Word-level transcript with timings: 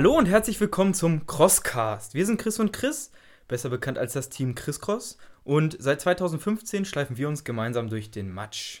Hallo 0.00 0.16
und 0.16 0.24
herzlich 0.24 0.58
willkommen 0.58 0.94
zum 0.94 1.26
Crosscast. 1.26 2.14
Wir 2.14 2.24
sind 2.24 2.40
Chris 2.40 2.58
und 2.58 2.72
Chris, 2.72 3.12
besser 3.48 3.68
bekannt 3.68 3.98
als 3.98 4.14
das 4.14 4.30
Team 4.30 4.54
Chris 4.54 4.80
Cross. 4.80 5.18
Und 5.44 5.76
seit 5.78 6.00
2015 6.00 6.86
schleifen 6.86 7.18
wir 7.18 7.28
uns 7.28 7.44
gemeinsam 7.44 7.90
durch 7.90 8.10
den 8.10 8.32
Matsch. 8.32 8.80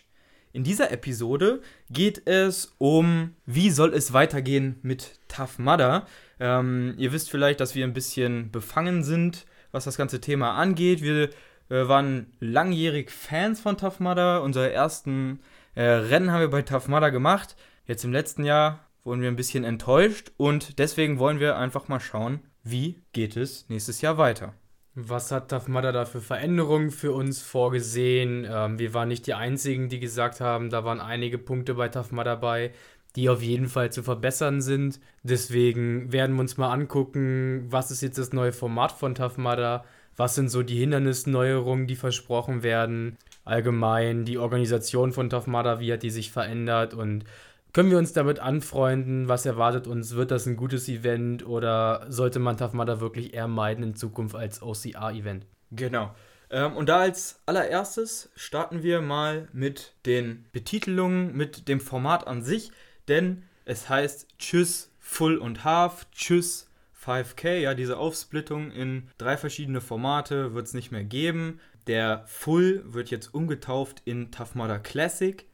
In 0.54 0.64
dieser 0.64 0.90
Episode 0.90 1.60
geht 1.90 2.26
es 2.26 2.74
um, 2.78 3.34
wie 3.44 3.68
soll 3.68 3.92
es 3.92 4.14
weitergehen 4.14 4.78
mit 4.80 5.20
Tough 5.28 5.58
Mudder. 5.58 6.06
Ähm, 6.38 6.94
ihr 6.96 7.12
wisst 7.12 7.30
vielleicht, 7.30 7.60
dass 7.60 7.74
wir 7.74 7.84
ein 7.84 7.92
bisschen 7.92 8.50
befangen 8.50 9.02
sind, 9.02 9.44
was 9.72 9.84
das 9.84 9.98
ganze 9.98 10.22
Thema 10.22 10.54
angeht. 10.54 11.02
Wir 11.02 11.28
äh, 11.68 11.86
waren 11.86 12.32
langjährig 12.40 13.10
Fans 13.10 13.60
von 13.60 13.76
Tough 13.76 14.00
Mudder. 14.00 14.42
Unsere 14.42 14.72
ersten 14.72 15.40
äh, 15.74 15.82
Rennen 15.82 16.32
haben 16.32 16.40
wir 16.40 16.48
bei 16.48 16.62
Tough 16.62 16.88
Mudder 16.88 17.10
gemacht. 17.10 17.56
Jetzt 17.84 18.06
im 18.06 18.12
letzten 18.12 18.42
Jahr 18.44 18.89
wurden 19.04 19.22
wir 19.22 19.28
ein 19.28 19.36
bisschen 19.36 19.64
enttäuscht 19.64 20.32
und 20.36 20.78
deswegen 20.78 21.18
wollen 21.18 21.40
wir 21.40 21.56
einfach 21.56 21.88
mal 21.88 22.00
schauen, 22.00 22.40
wie 22.62 23.02
geht 23.12 23.36
es 23.36 23.68
nächstes 23.68 24.00
Jahr 24.00 24.18
weiter. 24.18 24.54
Was 24.94 25.30
hat 25.30 25.68
Mudder 25.68 25.92
da 25.92 26.04
für 26.04 26.20
Veränderungen 26.20 26.90
für 26.90 27.12
uns 27.12 27.40
vorgesehen? 27.40 28.46
Ähm, 28.50 28.78
wir 28.78 28.92
waren 28.92 29.08
nicht 29.08 29.26
die 29.26 29.34
Einzigen, 29.34 29.88
die 29.88 30.00
gesagt 30.00 30.40
haben, 30.40 30.68
da 30.68 30.84
waren 30.84 31.00
einige 31.00 31.38
Punkte 31.38 31.74
bei 31.74 31.88
Mudder 31.88 32.24
dabei, 32.24 32.72
die 33.16 33.28
auf 33.28 33.42
jeden 33.42 33.68
Fall 33.68 33.92
zu 33.92 34.02
verbessern 34.02 34.60
sind. 34.60 35.00
Deswegen 35.22 36.12
werden 36.12 36.34
wir 36.34 36.40
uns 36.40 36.56
mal 36.56 36.72
angucken, 36.72 37.66
was 37.68 37.90
ist 37.90 38.02
jetzt 38.02 38.18
das 38.18 38.32
neue 38.32 38.52
Format 38.52 38.92
von 38.92 39.14
Mudder? 39.36 39.84
Was 40.16 40.34
sind 40.34 40.48
so 40.48 40.62
die 40.62 40.78
Hindernisneuerungen, 40.78 41.86
die 41.86 41.96
versprochen 41.96 42.62
werden? 42.62 43.16
Allgemein 43.44 44.24
die 44.24 44.38
Organisation 44.38 45.12
von 45.12 45.28
Mudder, 45.46 45.80
wie 45.80 45.92
hat 45.92 46.02
die 46.02 46.10
sich 46.10 46.30
verändert 46.30 46.94
und 46.94 47.24
können 47.72 47.90
wir 47.90 47.98
uns 47.98 48.12
damit 48.12 48.38
anfreunden? 48.38 49.28
Was 49.28 49.46
erwartet 49.46 49.86
uns? 49.86 50.14
Wird 50.14 50.30
das 50.30 50.46
ein 50.46 50.56
gutes 50.56 50.88
Event 50.88 51.46
oder 51.46 52.06
sollte 52.08 52.38
man 52.38 52.56
Tough 52.56 52.72
Mudder 52.72 53.00
wirklich 53.00 53.34
eher 53.34 53.48
meiden 53.48 53.84
in 53.84 53.94
Zukunft 53.94 54.34
als 54.34 54.62
OCR-Event? 54.62 55.46
Genau. 55.70 56.14
Ähm, 56.50 56.76
und 56.76 56.88
da 56.88 57.00
als 57.00 57.40
allererstes 57.46 58.30
starten 58.34 58.82
wir 58.82 59.00
mal 59.00 59.48
mit 59.52 59.94
den 60.04 60.46
Betitelungen, 60.52 61.36
mit 61.36 61.68
dem 61.68 61.80
Format 61.80 62.26
an 62.26 62.42
sich, 62.42 62.72
denn 63.08 63.44
es 63.64 63.88
heißt 63.88 64.26
Tschüss 64.38 64.90
Full 64.98 65.38
und 65.38 65.64
Half, 65.64 66.06
Tschüss 66.12 66.68
5K, 67.04 67.58
ja, 67.58 67.74
diese 67.74 67.96
Aufsplittung 67.96 68.70
in 68.72 69.08
drei 69.16 69.36
verschiedene 69.36 69.80
Formate 69.80 70.54
wird 70.54 70.66
es 70.66 70.74
nicht 70.74 70.90
mehr 70.90 71.04
geben. 71.04 71.60
Der 71.86 72.24
Full 72.26 72.84
wird 72.86 73.10
jetzt 73.10 73.32
umgetauft 73.32 74.02
in 74.04 74.30
Tough 74.30 74.54
Mudder 74.54 74.78
Classic 74.78 75.46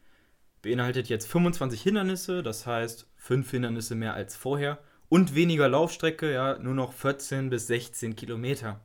beinhaltet 0.67 1.09
jetzt 1.09 1.29
25 1.29 1.81
Hindernisse, 1.81 2.43
das 2.43 2.67
heißt 2.67 3.07
5 3.15 3.49
Hindernisse 3.53 3.95
mehr 3.95 4.15
als 4.15 4.35
vorher 4.35 4.79
und 5.09 5.37
weniger 5.37 5.69
Laufstrecke, 5.69 6.33
ja, 6.33 6.59
nur 6.59 6.75
noch 6.75 6.93
14 6.93 7.51
bis 7.51 7.69
16 7.69 8.17
Kilometer. 8.17 8.81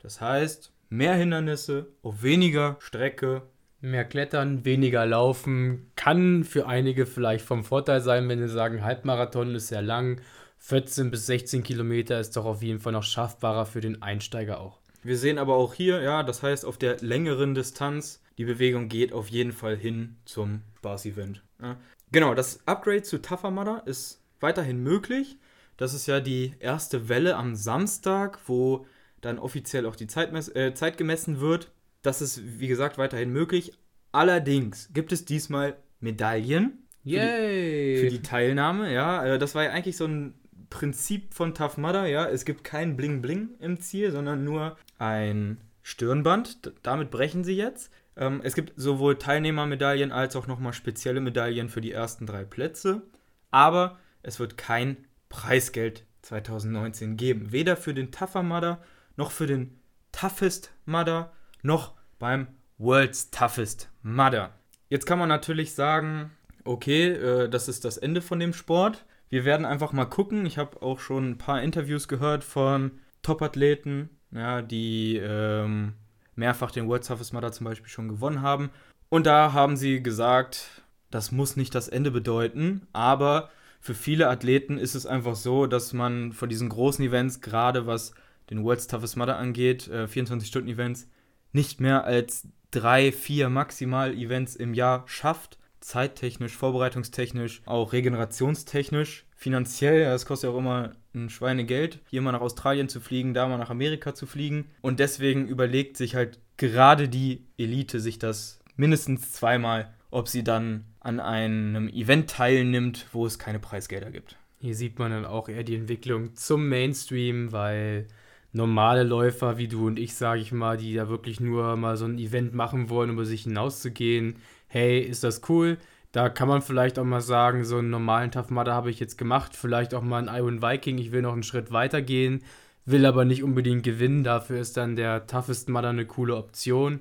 Das 0.00 0.20
heißt, 0.20 0.72
mehr 0.90 1.14
Hindernisse 1.14 1.88
auf 2.02 2.22
weniger 2.22 2.76
Strecke. 2.78 3.42
Mehr 3.80 4.04
Klettern, 4.04 4.64
weniger 4.64 5.04
Laufen 5.06 5.90
kann 5.96 6.44
für 6.44 6.68
einige 6.68 7.04
vielleicht 7.04 7.44
vom 7.44 7.64
Vorteil 7.64 8.00
sein, 8.00 8.28
wenn 8.28 8.38
sie 8.38 8.48
sagen, 8.48 8.84
Halbmarathon 8.84 9.56
ist 9.56 9.66
sehr 9.66 9.82
lang, 9.82 10.20
14 10.58 11.10
bis 11.10 11.26
16 11.26 11.64
Kilometer 11.64 12.20
ist 12.20 12.36
doch 12.36 12.44
auf 12.44 12.62
jeden 12.62 12.78
Fall 12.78 12.92
noch 12.92 13.02
schaffbarer 13.02 13.66
für 13.66 13.80
den 13.80 14.02
Einsteiger 14.02 14.60
auch. 14.60 14.78
Wir 15.02 15.18
sehen 15.18 15.38
aber 15.38 15.56
auch 15.56 15.74
hier, 15.74 16.00
ja, 16.00 16.22
das 16.22 16.44
heißt, 16.44 16.64
auf 16.64 16.78
der 16.78 16.98
längeren 17.00 17.56
Distanz, 17.56 18.22
die 18.38 18.44
Bewegung 18.44 18.88
geht 18.88 19.12
auf 19.12 19.28
jeden 19.28 19.52
Fall 19.52 19.76
hin 19.76 20.16
zum 20.24 20.62
Spaß-Event. 20.78 21.42
Ja. 21.60 21.76
Genau, 22.12 22.34
das 22.34 22.60
Upgrade 22.66 23.02
zu 23.02 23.20
Tougher 23.20 23.50
Mudder 23.50 23.82
ist 23.86 24.22
weiterhin 24.40 24.82
möglich. 24.82 25.38
Das 25.76 25.94
ist 25.94 26.06
ja 26.06 26.20
die 26.20 26.54
erste 26.60 27.08
Welle 27.08 27.36
am 27.36 27.56
Samstag, 27.56 28.38
wo 28.46 28.86
dann 29.20 29.38
offiziell 29.38 29.86
auch 29.86 29.96
die 29.96 30.06
Zeit, 30.06 30.32
äh, 30.54 30.74
Zeit 30.74 30.98
gemessen 30.98 31.40
wird. 31.40 31.72
Das 32.02 32.20
ist, 32.20 32.42
wie 32.60 32.68
gesagt, 32.68 32.98
weiterhin 32.98 33.30
möglich. 33.30 33.72
Allerdings 34.12 34.90
gibt 34.92 35.12
es 35.12 35.24
diesmal 35.24 35.76
Medaillen 36.00 36.84
Yay. 37.04 37.96
Für, 37.96 38.02
die, 38.02 38.10
für 38.10 38.16
die 38.16 38.22
Teilnahme. 38.22 38.92
Ja, 38.92 39.24
äh, 39.24 39.38
das 39.38 39.54
war 39.54 39.64
ja 39.64 39.70
eigentlich 39.70 39.96
so 39.96 40.06
ein 40.06 40.34
Prinzip 40.70 41.34
von 41.34 41.54
Tough 41.54 41.76
Mudder. 41.76 42.06
Ja, 42.06 42.26
es 42.26 42.44
gibt 42.44 42.64
kein 42.64 42.96
Bling 42.96 43.22
Bling 43.22 43.50
im 43.60 43.80
Ziel, 43.80 44.10
sondern 44.10 44.44
nur 44.44 44.76
ein 44.98 45.60
Stirnband. 45.82 46.72
Damit 46.82 47.10
brechen 47.10 47.44
sie 47.44 47.56
jetzt. 47.56 47.90
Ähm, 48.16 48.40
es 48.44 48.54
gibt 48.54 48.72
sowohl 48.76 49.16
Teilnehmermedaillen 49.18 50.12
als 50.12 50.36
auch 50.36 50.46
nochmal 50.46 50.72
spezielle 50.72 51.20
Medaillen 51.20 51.68
für 51.68 51.80
die 51.80 51.92
ersten 51.92 52.26
drei 52.26 52.44
Plätze. 52.44 53.02
Aber 53.50 53.98
es 54.22 54.38
wird 54.38 54.56
kein 54.56 54.96
Preisgeld 55.28 56.04
2019 56.22 57.16
geben. 57.16 57.52
Weder 57.52 57.76
für 57.76 57.94
den 57.94 58.10
Tougher 58.10 58.42
Mudder, 58.42 58.80
noch 59.16 59.30
für 59.30 59.46
den 59.46 59.78
Toughest 60.12 60.72
Mudder, 60.86 61.32
noch 61.62 61.94
beim 62.18 62.46
World's 62.78 63.30
Toughest 63.30 63.90
Mudder. 64.02 64.52
Jetzt 64.88 65.06
kann 65.06 65.18
man 65.18 65.28
natürlich 65.28 65.74
sagen, 65.74 66.30
okay, 66.64 67.08
äh, 67.08 67.48
das 67.48 67.68
ist 67.68 67.84
das 67.84 67.96
Ende 67.96 68.22
von 68.22 68.38
dem 68.38 68.52
Sport. 68.52 69.04
Wir 69.28 69.44
werden 69.44 69.66
einfach 69.66 69.92
mal 69.92 70.04
gucken. 70.04 70.46
Ich 70.46 70.58
habe 70.58 70.82
auch 70.82 71.00
schon 71.00 71.30
ein 71.30 71.38
paar 71.38 71.62
Interviews 71.62 72.08
gehört 72.08 72.44
von 72.44 72.92
Top-Athleten, 73.22 74.10
ja, 74.30 74.62
die 74.62 75.16
ähm, 75.16 75.94
mehrfach 76.36 76.70
den 76.70 76.88
World 76.88 77.06
Toughest 77.06 77.32
Mudder 77.32 77.52
zum 77.52 77.64
Beispiel 77.64 77.88
schon 77.88 78.08
gewonnen 78.08 78.42
haben. 78.42 78.70
Und 79.08 79.26
da 79.26 79.52
haben 79.52 79.76
sie 79.76 80.02
gesagt, 80.02 80.82
das 81.10 81.30
muss 81.30 81.56
nicht 81.56 81.74
das 81.74 81.88
Ende 81.88 82.10
bedeuten, 82.10 82.86
aber 82.92 83.50
für 83.80 83.94
viele 83.94 84.28
Athleten 84.28 84.78
ist 84.78 84.94
es 84.94 85.06
einfach 85.06 85.36
so, 85.36 85.66
dass 85.66 85.92
man 85.92 86.32
von 86.32 86.48
diesen 86.48 86.68
großen 86.68 87.04
Events, 87.04 87.40
gerade 87.40 87.86
was 87.86 88.14
den 88.50 88.64
World's 88.64 88.86
Toughest 88.86 89.16
Mudder 89.16 89.36
angeht, 89.36 89.88
äh, 89.88 90.06
24-Stunden-Events, 90.06 91.08
nicht 91.52 91.80
mehr 91.80 92.04
als 92.04 92.48
drei, 92.70 93.12
vier 93.12 93.48
maximal 93.48 94.14
Events 94.14 94.56
im 94.56 94.74
Jahr 94.74 95.04
schafft. 95.06 95.58
Zeittechnisch, 95.80 96.56
vorbereitungstechnisch, 96.56 97.62
auch 97.66 97.92
regenerationstechnisch, 97.92 99.26
finanziell. 99.36 100.04
Das 100.04 100.24
kostet 100.26 100.48
ja 100.48 100.54
auch 100.54 100.58
immer 100.58 100.92
ein 101.14 101.30
Schweinegeld, 101.30 102.00
hier 102.10 102.22
mal 102.22 102.32
nach 102.32 102.40
Australien 102.40 102.88
zu 102.88 103.00
fliegen, 103.00 103.34
da 103.34 103.48
mal 103.48 103.58
nach 103.58 103.70
Amerika 103.70 104.14
zu 104.14 104.26
fliegen. 104.26 104.66
Und 104.80 105.00
deswegen 105.00 105.48
überlegt 105.48 105.96
sich 105.96 106.14
halt 106.14 106.38
gerade 106.56 107.08
die 107.08 107.44
Elite 107.58 108.00
sich 108.00 108.18
das 108.18 108.60
mindestens 108.76 109.32
zweimal, 109.32 109.92
ob 110.10 110.28
sie 110.28 110.44
dann 110.44 110.84
an 111.00 111.20
einem 111.20 111.88
Event 111.88 112.30
teilnimmt, 112.30 113.06
wo 113.12 113.26
es 113.26 113.38
keine 113.38 113.58
Preisgelder 113.58 114.10
gibt. 114.10 114.36
Hier 114.58 114.74
sieht 114.74 114.98
man 114.98 115.10
dann 115.10 115.26
auch 115.26 115.48
eher 115.48 115.64
die 115.64 115.74
Entwicklung 115.74 116.34
zum 116.36 116.68
Mainstream, 116.68 117.52
weil 117.52 118.06
normale 118.52 119.02
Läufer 119.02 119.58
wie 119.58 119.68
du 119.68 119.86
und 119.86 119.98
ich, 119.98 120.14
sage 120.14 120.40
ich 120.40 120.52
mal, 120.52 120.76
die 120.76 120.94
da 120.94 121.08
wirklich 121.08 121.40
nur 121.40 121.76
mal 121.76 121.96
so 121.96 122.06
ein 122.06 122.18
Event 122.18 122.54
machen 122.54 122.88
wollen, 122.88 123.10
um 123.10 123.16
über 123.16 123.26
sich 123.26 123.42
hinauszugehen, 123.42 124.36
hey, 124.68 125.00
ist 125.00 125.24
das 125.24 125.42
cool? 125.48 125.76
Da 126.14 126.28
kann 126.28 126.46
man 126.46 126.62
vielleicht 126.62 127.00
auch 127.00 127.04
mal 127.04 127.20
sagen, 127.20 127.64
so 127.64 127.78
einen 127.78 127.90
normalen 127.90 128.30
Tough 128.30 128.48
Mudder 128.50 128.72
habe 128.72 128.88
ich 128.88 129.00
jetzt 129.00 129.18
gemacht, 129.18 129.56
vielleicht 129.56 129.94
auch 129.94 130.02
mal 130.02 130.18
einen 130.18 130.36
Iron 130.36 130.62
Viking, 130.62 130.96
ich 130.98 131.10
will 131.10 131.22
noch 131.22 131.32
einen 131.32 131.42
Schritt 131.42 131.72
weiter 131.72 132.02
gehen, 132.02 132.44
will 132.84 133.04
aber 133.04 133.24
nicht 133.24 133.42
unbedingt 133.42 133.82
gewinnen, 133.82 134.22
dafür 134.22 134.60
ist 134.60 134.76
dann 134.76 134.94
der 134.94 135.26
Toughest 135.26 135.68
Mudder 135.68 135.88
eine 135.88 136.06
coole 136.06 136.36
Option. 136.36 137.00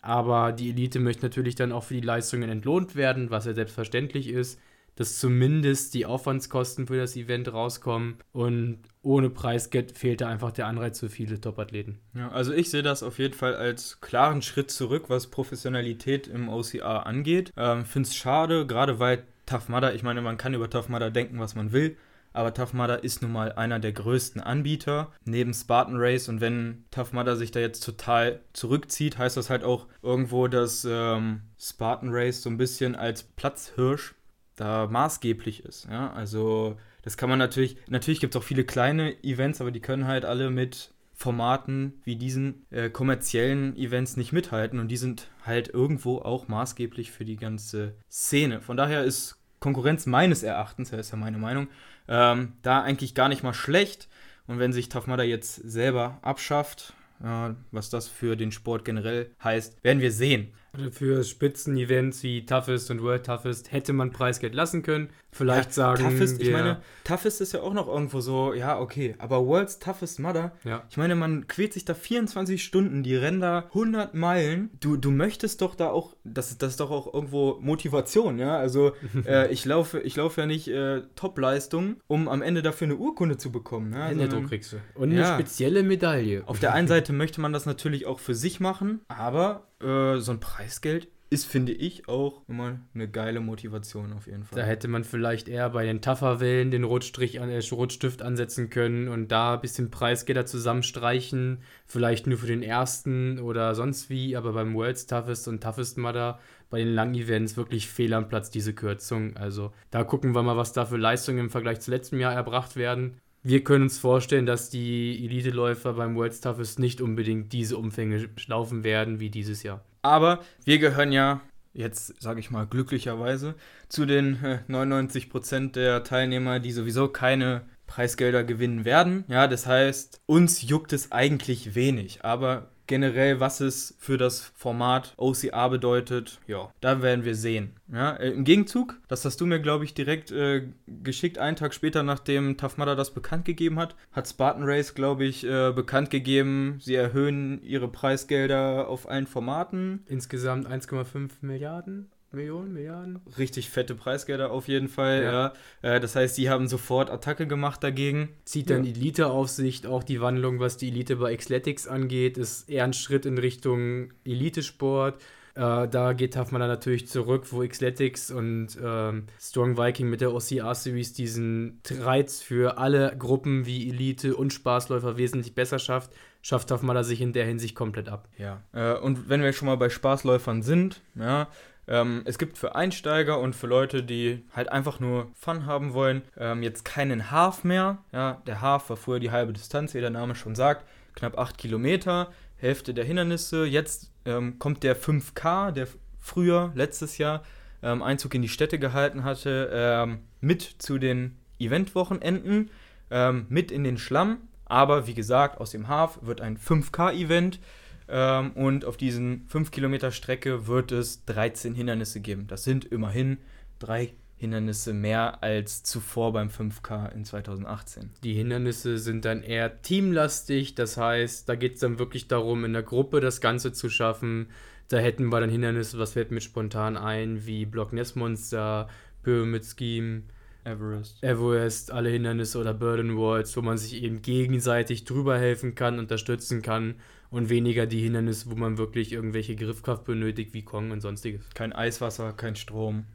Aber 0.00 0.52
die 0.52 0.70
Elite 0.70 0.98
möchte 0.98 1.26
natürlich 1.26 1.56
dann 1.56 1.72
auch 1.72 1.84
für 1.84 1.92
die 1.92 2.00
Leistungen 2.00 2.48
entlohnt 2.48 2.96
werden, 2.96 3.30
was 3.30 3.44
ja 3.44 3.52
selbstverständlich 3.52 4.30
ist 4.30 4.58
dass 4.96 5.18
zumindest 5.18 5.94
die 5.94 6.06
Aufwandskosten 6.06 6.86
für 6.86 6.96
das 6.96 7.16
Event 7.16 7.52
rauskommen 7.52 8.16
und 8.32 8.78
ohne 9.02 9.30
Preisgeld 9.30 9.96
fehlt 9.96 10.20
da 10.20 10.28
einfach 10.28 10.52
der 10.52 10.66
Anreiz 10.66 11.00
für 11.00 11.08
viele 11.08 11.40
Top-Athleten. 11.40 11.98
Ja, 12.14 12.30
also 12.30 12.52
ich 12.52 12.70
sehe 12.70 12.82
das 12.82 13.02
auf 13.02 13.18
jeden 13.18 13.34
Fall 13.34 13.54
als 13.54 14.00
klaren 14.00 14.42
Schritt 14.42 14.70
zurück, 14.70 15.04
was 15.08 15.28
Professionalität 15.28 16.26
im 16.26 16.48
OCR 16.48 17.06
angeht. 17.06 17.52
Ähm, 17.56 17.84
Finde 17.84 18.08
es 18.08 18.16
schade, 18.16 18.66
gerade 18.66 18.98
weil 18.98 19.24
Tough 19.46 19.68
Mudder, 19.68 19.94
ich 19.94 20.02
meine, 20.02 20.22
man 20.22 20.38
kann 20.38 20.54
über 20.54 20.70
Tough 20.70 20.88
Mudder 20.88 21.10
denken, 21.10 21.38
was 21.38 21.54
man 21.54 21.72
will, 21.72 21.96
aber 22.32 22.52
Tough 22.54 22.72
Mudder 22.72 23.04
ist 23.04 23.22
nun 23.22 23.32
mal 23.32 23.52
einer 23.52 23.78
der 23.78 23.92
größten 23.92 24.40
Anbieter 24.40 25.12
neben 25.24 25.54
Spartan 25.54 25.96
Race 25.96 26.28
und 26.28 26.40
wenn 26.40 26.84
Tough 26.90 27.12
Mudder 27.12 27.36
sich 27.36 27.52
da 27.52 27.60
jetzt 27.60 27.84
total 27.84 28.40
zurückzieht, 28.52 29.18
heißt 29.18 29.36
das 29.36 29.50
halt 29.50 29.64
auch 29.64 29.86
irgendwo, 30.02 30.48
dass 30.48 30.86
ähm, 30.88 31.42
Spartan 31.58 32.08
Race 32.10 32.42
so 32.42 32.50
ein 32.50 32.56
bisschen 32.56 32.96
als 32.96 33.22
Platzhirsch 33.22 34.14
da 34.56 34.86
maßgeblich 34.86 35.64
ist. 35.64 35.86
Ja? 35.90 36.12
Also 36.12 36.76
das 37.02 37.16
kann 37.16 37.28
man 37.28 37.38
natürlich, 37.38 37.76
natürlich 37.88 38.20
gibt 38.20 38.34
es 38.34 38.40
auch 38.40 38.44
viele 38.44 38.64
kleine 38.64 39.22
Events, 39.22 39.60
aber 39.60 39.70
die 39.70 39.80
können 39.80 40.06
halt 40.06 40.24
alle 40.24 40.50
mit 40.50 40.92
Formaten 41.12 42.00
wie 42.04 42.16
diesen 42.16 42.66
äh, 42.70 42.90
kommerziellen 42.90 43.76
Events 43.76 44.16
nicht 44.16 44.32
mithalten 44.32 44.80
und 44.80 44.88
die 44.88 44.96
sind 44.96 45.28
halt 45.44 45.68
irgendwo 45.68 46.18
auch 46.18 46.48
maßgeblich 46.48 47.12
für 47.12 47.24
die 47.24 47.36
ganze 47.36 47.94
Szene. 48.10 48.60
Von 48.60 48.76
daher 48.76 49.04
ist 49.04 49.38
Konkurrenz 49.60 50.06
meines 50.06 50.42
Erachtens, 50.42 50.90
das 50.90 51.00
ist 51.00 51.12
ja 51.12 51.16
meine 51.16 51.38
Meinung, 51.38 51.68
ähm, 52.08 52.54
da 52.62 52.82
eigentlich 52.82 53.14
gar 53.14 53.28
nicht 53.28 53.42
mal 53.42 53.54
schlecht. 53.54 54.08
Und 54.46 54.58
wenn 54.58 54.74
sich 54.74 54.90
Tafmada 54.90 55.22
jetzt 55.22 55.54
selber 55.54 56.18
abschafft, 56.20 56.92
äh, 57.22 57.54
was 57.70 57.90
das 57.90 58.08
für 58.08 58.36
den 58.36 58.52
Sport 58.52 58.84
generell 58.84 59.30
heißt, 59.42 59.82
werden 59.82 60.00
wir 60.00 60.12
sehen. 60.12 60.52
Also 60.76 60.90
für 60.90 61.24
Spitzenevents 61.24 62.22
wie 62.22 62.46
Toughest 62.46 62.90
und 62.90 63.02
World 63.02 63.26
Toughest 63.26 63.72
hätte 63.72 63.92
man 63.92 64.10
Preisgeld 64.10 64.54
lassen 64.54 64.82
können. 64.82 65.10
Vielleicht 65.34 65.70
ja, 65.70 65.72
sagen 65.72 66.04
Toughest, 66.04 66.38
wir, 66.38 66.46
ich 66.46 66.52
meine, 66.52 66.80
Toughest 67.02 67.40
ist 67.40 67.52
ja 67.52 67.60
auch 67.60 67.74
noch 67.74 67.88
irgendwo 67.88 68.20
so, 68.20 68.54
ja, 68.54 68.78
okay, 68.78 69.16
aber 69.18 69.44
World's 69.44 69.80
Toughest 69.80 70.20
Mother, 70.20 70.52
ja. 70.62 70.84
ich 70.88 70.96
meine, 70.96 71.16
man 71.16 71.48
quält 71.48 71.72
sich 71.72 71.84
da 71.84 71.94
24 71.94 72.62
Stunden, 72.62 73.02
die 73.02 73.16
rennen 73.16 73.40
da 73.40 73.64
100 73.70 74.14
Meilen. 74.14 74.70
Du, 74.78 74.96
du 74.96 75.10
möchtest 75.10 75.60
doch 75.60 75.74
da 75.74 75.90
auch, 75.90 76.14
das, 76.22 76.56
das 76.56 76.70
ist 76.70 76.80
doch 76.80 76.92
auch 76.92 77.12
irgendwo 77.12 77.58
Motivation, 77.60 78.38
ja, 78.38 78.56
also 78.56 78.92
äh, 79.26 79.52
ich 79.52 79.64
laufe 79.64 79.98
ich 80.00 80.14
laufe 80.14 80.40
ja 80.40 80.46
nicht 80.46 80.68
äh, 80.68 81.02
Topleistung, 81.16 81.96
um 82.06 82.28
am 82.28 82.40
Ende 82.40 82.62
dafür 82.62 82.86
eine 82.86 82.96
Urkunde 82.96 83.36
zu 83.36 83.50
bekommen. 83.50 83.92
Ja, 83.92 84.06
Händedruck 84.06 84.46
kriegst 84.46 84.72
du. 84.72 84.76
Und 84.94 85.10
ja. 85.10 85.34
eine 85.34 85.34
spezielle 85.34 85.82
Medaille. 85.82 86.44
Auf 86.46 86.60
der 86.60 86.74
einen 86.74 86.86
Seite 86.94 87.12
möchte 87.12 87.40
man 87.40 87.52
das 87.52 87.66
natürlich 87.66 88.06
auch 88.06 88.20
für 88.20 88.36
sich 88.36 88.60
machen, 88.60 89.00
aber 89.08 89.66
äh, 89.80 90.18
so 90.18 90.32
ein 90.32 90.40
Preisgeld 90.40 91.08
ist, 91.34 91.46
finde 91.46 91.72
ich, 91.72 92.08
auch 92.08 92.42
immer 92.48 92.78
eine 92.94 93.08
geile 93.08 93.40
Motivation 93.40 94.12
auf 94.12 94.26
jeden 94.26 94.44
Fall. 94.44 94.60
Da 94.60 94.64
hätte 94.64 94.86
man 94.86 95.02
vielleicht 95.02 95.48
eher 95.48 95.70
bei 95.70 95.84
den 95.84 96.00
Tafferwellen 96.00 96.70
den 96.70 96.84
Rotstrich 96.84 97.40
an, 97.40 97.48
äh, 97.48 97.60
Rotstift 97.72 98.22
ansetzen 98.22 98.70
können 98.70 99.08
und 99.08 99.28
da 99.28 99.54
ein 99.54 99.60
bisschen 99.60 99.90
Preisgelder 99.90 100.46
zusammenstreichen. 100.46 101.58
Vielleicht 101.86 102.26
nur 102.26 102.38
für 102.38 102.46
den 102.46 102.62
ersten 102.62 103.40
oder 103.40 103.74
sonst 103.74 104.10
wie, 104.10 104.36
aber 104.36 104.52
beim 104.52 104.74
World's 104.74 105.06
Toughest 105.06 105.48
und 105.48 105.62
Toughest 105.62 105.98
Mudder 105.98 106.38
bei 106.70 106.78
den 106.78 106.94
langen 106.94 107.14
Events 107.14 107.56
wirklich 107.56 107.88
fehl 107.88 108.14
am 108.14 108.28
Platz, 108.28 108.50
diese 108.50 108.72
Kürzung. 108.72 109.36
Also 109.36 109.72
da 109.90 110.04
gucken 110.04 110.34
wir 110.34 110.42
mal, 110.42 110.56
was 110.56 110.72
da 110.72 110.84
für 110.86 110.96
Leistungen 110.96 111.38
im 111.38 111.50
Vergleich 111.50 111.80
zu 111.80 111.90
letztem 111.90 112.20
Jahr 112.20 112.32
erbracht 112.32 112.76
werden. 112.76 113.20
Wir 113.46 113.62
können 113.62 113.84
uns 113.84 113.98
vorstellen, 113.98 114.46
dass 114.46 114.70
die 114.70 115.22
Elite-Läufer 115.26 115.92
beim 115.92 116.16
World's 116.16 116.40
Toughest 116.40 116.78
nicht 116.78 117.02
unbedingt 117.02 117.52
diese 117.52 117.76
Umfänge 117.76 118.30
laufen 118.46 118.84
werden 118.84 119.20
wie 119.20 119.28
dieses 119.28 119.62
Jahr. 119.62 119.84
Aber 120.00 120.40
wir 120.64 120.78
gehören 120.78 121.12
ja 121.12 121.42
jetzt, 121.74 122.22
sage 122.22 122.40
ich 122.40 122.50
mal, 122.50 122.66
glücklicherweise 122.66 123.54
zu 123.90 124.06
den 124.06 124.42
äh, 124.42 124.60
99% 124.66 125.72
der 125.72 126.04
Teilnehmer, 126.04 126.58
die 126.58 126.72
sowieso 126.72 127.08
keine 127.08 127.66
Preisgelder 127.86 128.44
gewinnen 128.44 128.86
werden. 128.86 129.24
Ja, 129.28 129.46
das 129.46 129.66
heißt, 129.66 130.22
uns 130.24 130.62
juckt 130.62 130.94
es 130.94 131.12
eigentlich 131.12 131.74
wenig. 131.74 132.24
Aber 132.24 132.70
generell, 132.86 133.40
was 133.40 133.60
es 133.60 133.94
für 133.98 134.18
das 134.18 134.52
Format 134.54 135.14
OCA 135.16 135.68
bedeutet, 135.68 136.40
ja, 136.46 136.70
da 136.80 137.02
werden 137.02 137.24
wir 137.24 137.34
sehen. 137.34 137.72
Ja, 137.92 138.16
äh, 138.16 138.30
Im 138.30 138.44
Gegenzug, 138.44 138.98
das 139.08 139.24
hast 139.24 139.40
du 139.40 139.46
mir, 139.46 139.60
glaube 139.60 139.84
ich, 139.84 139.94
direkt 139.94 140.30
äh, 140.30 140.68
geschickt, 140.86 141.38
einen 141.38 141.56
Tag 141.56 141.74
später, 141.74 142.02
nachdem 142.02 142.56
Tafmada 142.56 142.94
das 142.94 143.12
bekannt 143.12 143.44
gegeben 143.44 143.78
hat, 143.78 143.94
hat 144.12 144.28
Spartan 144.28 144.64
Race, 144.64 144.94
glaube 144.94 145.24
ich, 145.24 145.44
äh, 145.44 145.72
bekannt 145.72 146.10
gegeben, 146.10 146.78
sie 146.80 146.94
erhöhen 146.94 147.62
ihre 147.62 147.88
Preisgelder 147.88 148.88
auf 148.88 149.08
allen 149.08 149.26
Formaten. 149.26 150.04
Insgesamt 150.06 150.66
1,5 150.66 151.30
Milliarden 151.42 152.10
Millionen, 152.34 152.72
Milliarden. 152.72 153.20
Richtig 153.38 153.70
fette 153.70 153.94
Preisgelder 153.94 154.50
auf 154.50 154.68
jeden 154.68 154.88
Fall, 154.88 155.22
ja. 155.22 155.52
ja. 155.82 155.96
Äh, 155.96 156.00
das 156.00 156.16
heißt, 156.16 156.36
die 156.36 156.50
haben 156.50 156.68
sofort 156.68 157.10
Attacke 157.10 157.46
gemacht 157.46 157.82
dagegen. 157.82 158.30
Zieht 158.44 158.70
dann 158.70 158.84
ja. 158.84 158.90
Elite-Aufsicht 158.90 159.86
auch 159.86 160.02
die 160.02 160.20
Wandlung, 160.20 160.60
was 160.60 160.76
die 160.76 160.88
Elite 160.88 161.16
bei 161.16 161.36
Xletics 161.36 161.86
angeht, 161.86 162.38
ist 162.38 162.68
eher 162.68 162.84
ein 162.84 162.92
Schritt 162.92 163.26
in 163.26 163.38
Richtung 163.38 164.12
Elitesport. 164.24 165.20
Äh, 165.54 165.88
da 165.88 166.12
geht 166.14 166.36
Huffman 166.36 166.60
dann 166.60 166.68
natürlich 166.68 167.08
zurück, 167.08 167.46
wo 167.50 167.66
Xletics 167.66 168.30
und 168.30 168.76
ähm, 168.82 169.26
Strong 169.40 169.78
Viking 169.78 170.10
mit 170.10 170.20
der 170.20 170.34
OCR 170.34 170.74
Series 170.74 171.12
diesen 171.12 171.80
Reiz 171.88 172.40
für 172.40 172.78
alle 172.78 173.16
Gruppen 173.16 173.64
wie 173.64 173.88
Elite 173.88 174.36
und 174.36 174.52
Spaßläufer 174.52 175.16
wesentlich 175.16 175.54
besser 175.54 175.78
schafft, 175.78 176.10
schafft 176.42 176.72
Huffman 176.72 177.04
sich 177.04 177.20
in 177.20 177.32
der 177.32 177.46
Hinsicht 177.46 177.76
komplett 177.76 178.08
ab. 178.08 178.28
Ja, 178.36 178.62
äh, 178.72 178.98
und 178.98 179.28
wenn 179.28 179.42
wir 179.42 179.52
schon 179.52 179.66
mal 179.66 179.76
bei 179.76 179.90
Spaßläufern 179.90 180.62
sind, 180.62 181.02
ja, 181.14 181.48
ähm, 181.86 182.22
es 182.24 182.38
gibt 182.38 182.56
für 182.56 182.74
Einsteiger 182.74 183.38
und 183.38 183.54
für 183.54 183.66
Leute, 183.66 184.02
die 184.02 184.42
halt 184.54 184.70
einfach 184.70 185.00
nur 185.00 185.30
Fun 185.34 185.66
haben 185.66 185.92
wollen, 185.92 186.22
ähm, 186.36 186.62
jetzt 186.62 186.84
keinen 186.84 187.30
Half 187.30 187.64
mehr. 187.64 187.98
Ja, 188.12 188.42
der 188.46 188.60
Half 188.60 188.90
war 188.90 188.96
früher 188.96 189.20
die 189.20 189.30
halbe 189.30 189.52
Distanz, 189.52 189.94
wie 189.94 190.00
der 190.00 190.10
Name 190.10 190.34
schon 190.34 190.54
sagt, 190.54 190.86
knapp 191.14 191.38
8 191.38 191.58
Kilometer, 191.58 192.32
Hälfte 192.56 192.94
der 192.94 193.04
Hindernisse. 193.04 193.66
Jetzt 193.66 194.10
ähm, 194.24 194.58
kommt 194.58 194.82
der 194.82 194.96
5K, 194.96 195.72
der 195.72 195.88
früher, 196.18 196.72
letztes 196.74 197.18
Jahr, 197.18 197.42
ähm, 197.82 198.02
Einzug 198.02 198.34
in 198.34 198.42
die 198.42 198.48
Städte 198.48 198.78
gehalten 198.78 199.24
hatte, 199.24 199.70
ähm, 199.72 200.20
mit 200.40 200.62
zu 200.62 200.98
den 200.98 201.36
Eventwochenenden, 201.58 202.70
ähm, 203.10 203.46
mit 203.50 203.70
in 203.70 203.84
den 203.84 203.98
Schlamm. 203.98 204.38
Aber 204.64 205.06
wie 205.06 205.14
gesagt, 205.14 205.60
aus 205.60 205.70
dem 205.70 205.88
Half 205.88 206.18
wird 206.22 206.40
ein 206.40 206.56
5K-Event. 206.56 207.60
Ähm, 208.08 208.52
und 208.52 208.84
auf 208.84 208.96
diesen 208.96 209.46
5 209.48 209.70
Kilometer 209.70 210.10
Strecke 210.10 210.66
wird 210.66 210.92
es 210.92 211.24
13 211.24 211.74
Hindernisse 211.74 212.20
geben. 212.20 212.46
Das 212.46 212.64
sind 212.64 212.84
immerhin 212.84 213.38
drei 213.78 214.14
Hindernisse 214.36 214.92
mehr 214.92 215.42
als 215.42 215.82
zuvor 215.84 216.32
beim 216.32 216.48
5K 216.48 217.12
in 217.12 217.24
2018. 217.24 218.10
Die 218.22 218.34
Hindernisse 218.34 218.98
sind 218.98 219.24
dann 219.24 219.42
eher 219.42 219.80
teamlastig, 219.80 220.74
das 220.74 220.96
heißt, 220.96 221.48
da 221.48 221.54
geht 221.54 221.74
es 221.74 221.80
dann 221.80 221.98
wirklich 221.98 222.28
darum, 222.28 222.64
in 222.64 222.72
der 222.72 222.82
Gruppe 222.82 223.20
das 223.20 223.40
Ganze 223.40 223.72
zu 223.72 223.88
schaffen. 223.88 224.48
Da 224.88 224.98
hätten 224.98 225.28
wir 225.28 225.40
dann 225.40 225.50
Hindernisse, 225.50 225.98
was 225.98 226.12
fällt 226.12 226.30
mir 226.30 226.42
spontan 226.42 226.96
ein, 226.96 227.46
wie 227.46 227.64
Block 227.64 227.92
Ness 227.92 228.16
Monster, 228.16 228.88
Pyramid 229.22 229.64
Scheme, 229.64 230.24
Everest. 230.64 231.22
Everest, 231.22 231.90
alle 231.90 232.10
Hindernisse 232.10 232.58
oder 232.58 232.74
Burden 232.74 233.16
Walls, 233.16 233.56
wo 233.56 233.62
man 233.62 233.78
sich 233.78 234.02
eben 234.02 234.20
gegenseitig 234.22 235.04
drüber 235.04 235.38
helfen 235.38 235.74
kann, 235.74 235.98
unterstützen 235.98 236.62
kann 236.62 236.96
und 237.34 237.48
weniger 237.48 237.86
die 237.86 238.00
Hindernisse, 238.00 238.50
wo 238.50 238.54
man 238.54 238.78
wirklich 238.78 239.12
irgendwelche 239.12 239.56
Griffkraft 239.56 240.04
benötigt, 240.04 240.54
wie 240.54 240.62
Kong 240.62 240.92
und 240.92 241.00
sonstiges. 241.00 241.42
Kein 241.54 241.72
Eiswasser, 241.72 242.32
kein 242.32 242.54
Strom, 242.54 243.06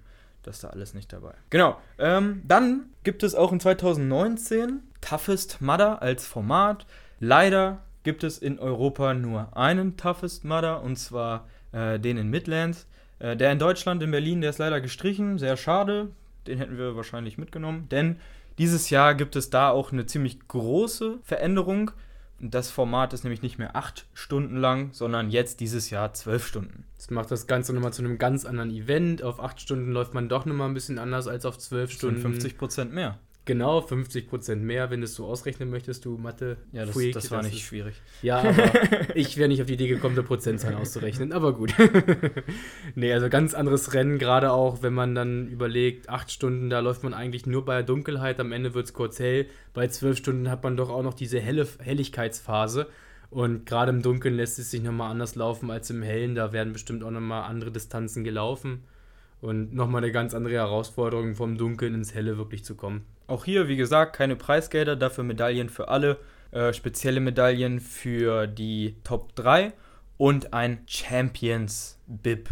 das 0.43 0.57
ist 0.57 0.63
da 0.65 0.69
alles 0.69 0.93
nicht 0.93 1.13
dabei. 1.13 1.33
Genau, 1.49 1.77
ähm, 1.97 2.41
dann 2.45 2.87
gibt 3.03 3.23
es 3.23 3.33
auch 3.33 3.51
in 3.53 3.59
2019 3.59 4.81
Toughest 4.99 5.61
Mudder 5.61 6.01
als 6.01 6.25
Format. 6.25 6.85
Leider 7.21 7.83
gibt 8.03 8.23
es 8.25 8.37
in 8.37 8.59
Europa 8.59 9.13
nur 9.13 9.55
einen 9.55 9.95
Toughest 9.95 10.43
Mudder 10.43 10.81
und 10.83 10.97
zwar 10.97 11.47
äh, 11.71 11.97
den 11.97 12.17
in 12.17 12.29
Midlands. 12.29 12.87
Äh, 13.19 13.37
der 13.37 13.51
in 13.51 13.59
Deutschland, 13.59 14.03
in 14.03 14.11
Berlin, 14.11 14.41
der 14.41 14.49
ist 14.49 14.59
leider 14.59 14.81
gestrichen, 14.81 15.37
sehr 15.37 15.55
schade. 15.55 16.09
Den 16.45 16.57
hätten 16.57 16.77
wir 16.77 16.95
wahrscheinlich 16.95 17.37
mitgenommen, 17.37 17.87
denn 17.89 18.17
dieses 18.57 18.89
Jahr 18.89 19.15
gibt 19.15 19.37
es 19.37 19.49
da 19.49 19.69
auch 19.69 19.93
eine 19.93 20.05
ziemlich 20.05 20.45
große 20.47 21.19
Veränderung. 21.23 21.91
Das 22.41 22.71
Format 22.71 23.13
ist 23.13 23.23
nämlich 23.23 23.41
nicht 23.41 23.57
mehr 23.57 23.75
acht 23.75 24.07
Stunden 24.13 24.55
lang, 24.55 24.89
sondern 24.93 25.29
jetzt 25.29 25.59
dieses 25.59 25.89
Jahr 25.89 26.13
zwölf 26.13 26.45
Stunden. 26.45 26.85
Das 26.95 27.09
macht 27.11 27.31
das 27.31 27.47
Ganze 27.47 27.73
nochmal 27.73 27.93
zu 27.93 28.01
einem 28.01 28.17
ganz 28.17 28.45
anderen 28.45 28.71
Event. 28.71 29.23
Auf 29.23 29.41
acht 29.41 29.59
Stunden 29.59 29.91
läuft 29.91 30.13
man 30.13 30.29
doch 30.29 30.45
nochmal 30.45 30.69
ein 30.69 30.73
bisschen 30.73 30.99
anders 30.99 31.27
als 31.27 31.45
auf 31.45 31.57
zwölf 31.57 31.91
Stunden. 31.91 32.21
50 32.21 32.57
Prozent 32.57 32.93
mehr. 32.93 33.19
Genau, 33.49 33.79
50% 33.79 34.57
mehr, 34.57 34.91
wenn 34.91 35.01
du 35.01 35.05
es 35.05 35.15
so 35.15 35.25
ausrechnen 35.25 35.71
möchtest, 35.71 36.05
du 36.05 36.19
Mathe. 36.19 36.57
Ja, 36.71 36.85
das, 36.85 36.93
Freak, 36.93 37.13
das 37.13 37.31
war 37.31 37.39
das 37.39 37.47
nicht 37.47 37.61
ist, 37.61 37.65
schwierig. 37.65 37.95
Ja, 38.21 38.41
aber 38.41 38.71
ich 39.15 39.37
wäre 39.37 39.49
nicht 39.49 39.59
auf 39.59 39.65
die 39.65 39.73
Idee 39.73 39.87
gekommen, 39.87 40.13
eine 40.13 40.21
Prozentzahl 40.21 40.75
auszurechnen, 40.79 41.33
aber 41.33 41.53
gut. 41.53 41.73
nee, 42.95 43.11
also 43.11 43.27
ganz 43.27 43.55
anderes 43.55 43.95
Rennen, 43.95 44.19
gerade 44.19 44.51
auch, 44.51 44.83
wenn 44.83 44.93
man 44.93 45.15
dann 45.15 45.47
überlegt, 45.47 46.09
acht 46.09 46.29
Stunden, 46.29 46.69
da 46.69 46.77
läuft 46.79 47.01
man 47.01 47.15
eigentlich 47.15 47.47
nur 47.47 47.65
bei 47.65 47.73
der 47.77 47.83
Dunkelheit, 47.83 48.39
am 48.39 48.51
Ende 48.51 48.75
wird 48.75 48.85
es 48.85 48.93
kurz 48.93 49.17
hell. 49.17 49.47
Bei 49.73 49.87
zwölf 49.87 50.19
Stunden 50.19 50.47
hat 50.51 50.61
man 50.61 50.77
doch 50.77 50.91
auch 50.91 51.01
noch 51.01 51.15
diese 51.15 51.39
helle 51.39 51.67
Helligkeitsphase. 51.79 52.85
Und 53.31 53.65
gerade 53.65 53.89
im 53.89 54.03
Dunkeln 54.03 54.35
lässt 54.35 54.59
es 54.59 54.69
sich 54.69 54.83
nochmal 54.83 55.09
anders 55.09 55.33
laufen 55.33 55.71
als 55.71 55.89
im 55.89 56.03
Hellen. 56.03 56.35
Da 56.35 56.53
werden 56.53 56.71
bestimmt 56.71 57.03
auch 57.03 57.09
nochmal 57.09 57.49
andere 57.49 57.71
Distanzen 57.71 58.23
gelaufen. 58.23 58.83
Und 59.41 59.73
nochmal 59.73 60.03
eine 60.03 60.11
ganz 60.11 60.33
andere 60.33 60.55
Herausforderung, 60.55 61.35
vom 61.35 61.57
Dunkeln 61.57 61.93
ins 61.93 62.13
Helle 62.13 62.37
wirklich 62.37 62.65
zu 62.65 62.75
kommen. 62.75 63.05
Auch 63.27 63.45
hier, 63.45 63.67
wie 63.67 63.77
gesagt, 63.77 64.15
keine 64.15 64.35
Preisgelder, 64.35 64.95
dafür 64.95 65.23
Medaillen 65.23 65.69
für 65.69 65.87
alle, 65.87 66.17
äh, 66.51 66.73
spezielle 66.73 67.19
Medaillen 67.19 67.79
für 67.79 68.47
die 68.47 68.95
Top 69.03 69.35
3 69.35 69.71
und 70.17 70.53
ein 70.53 70.79
Champions 70.87 71.99
Bib 72.07 72.49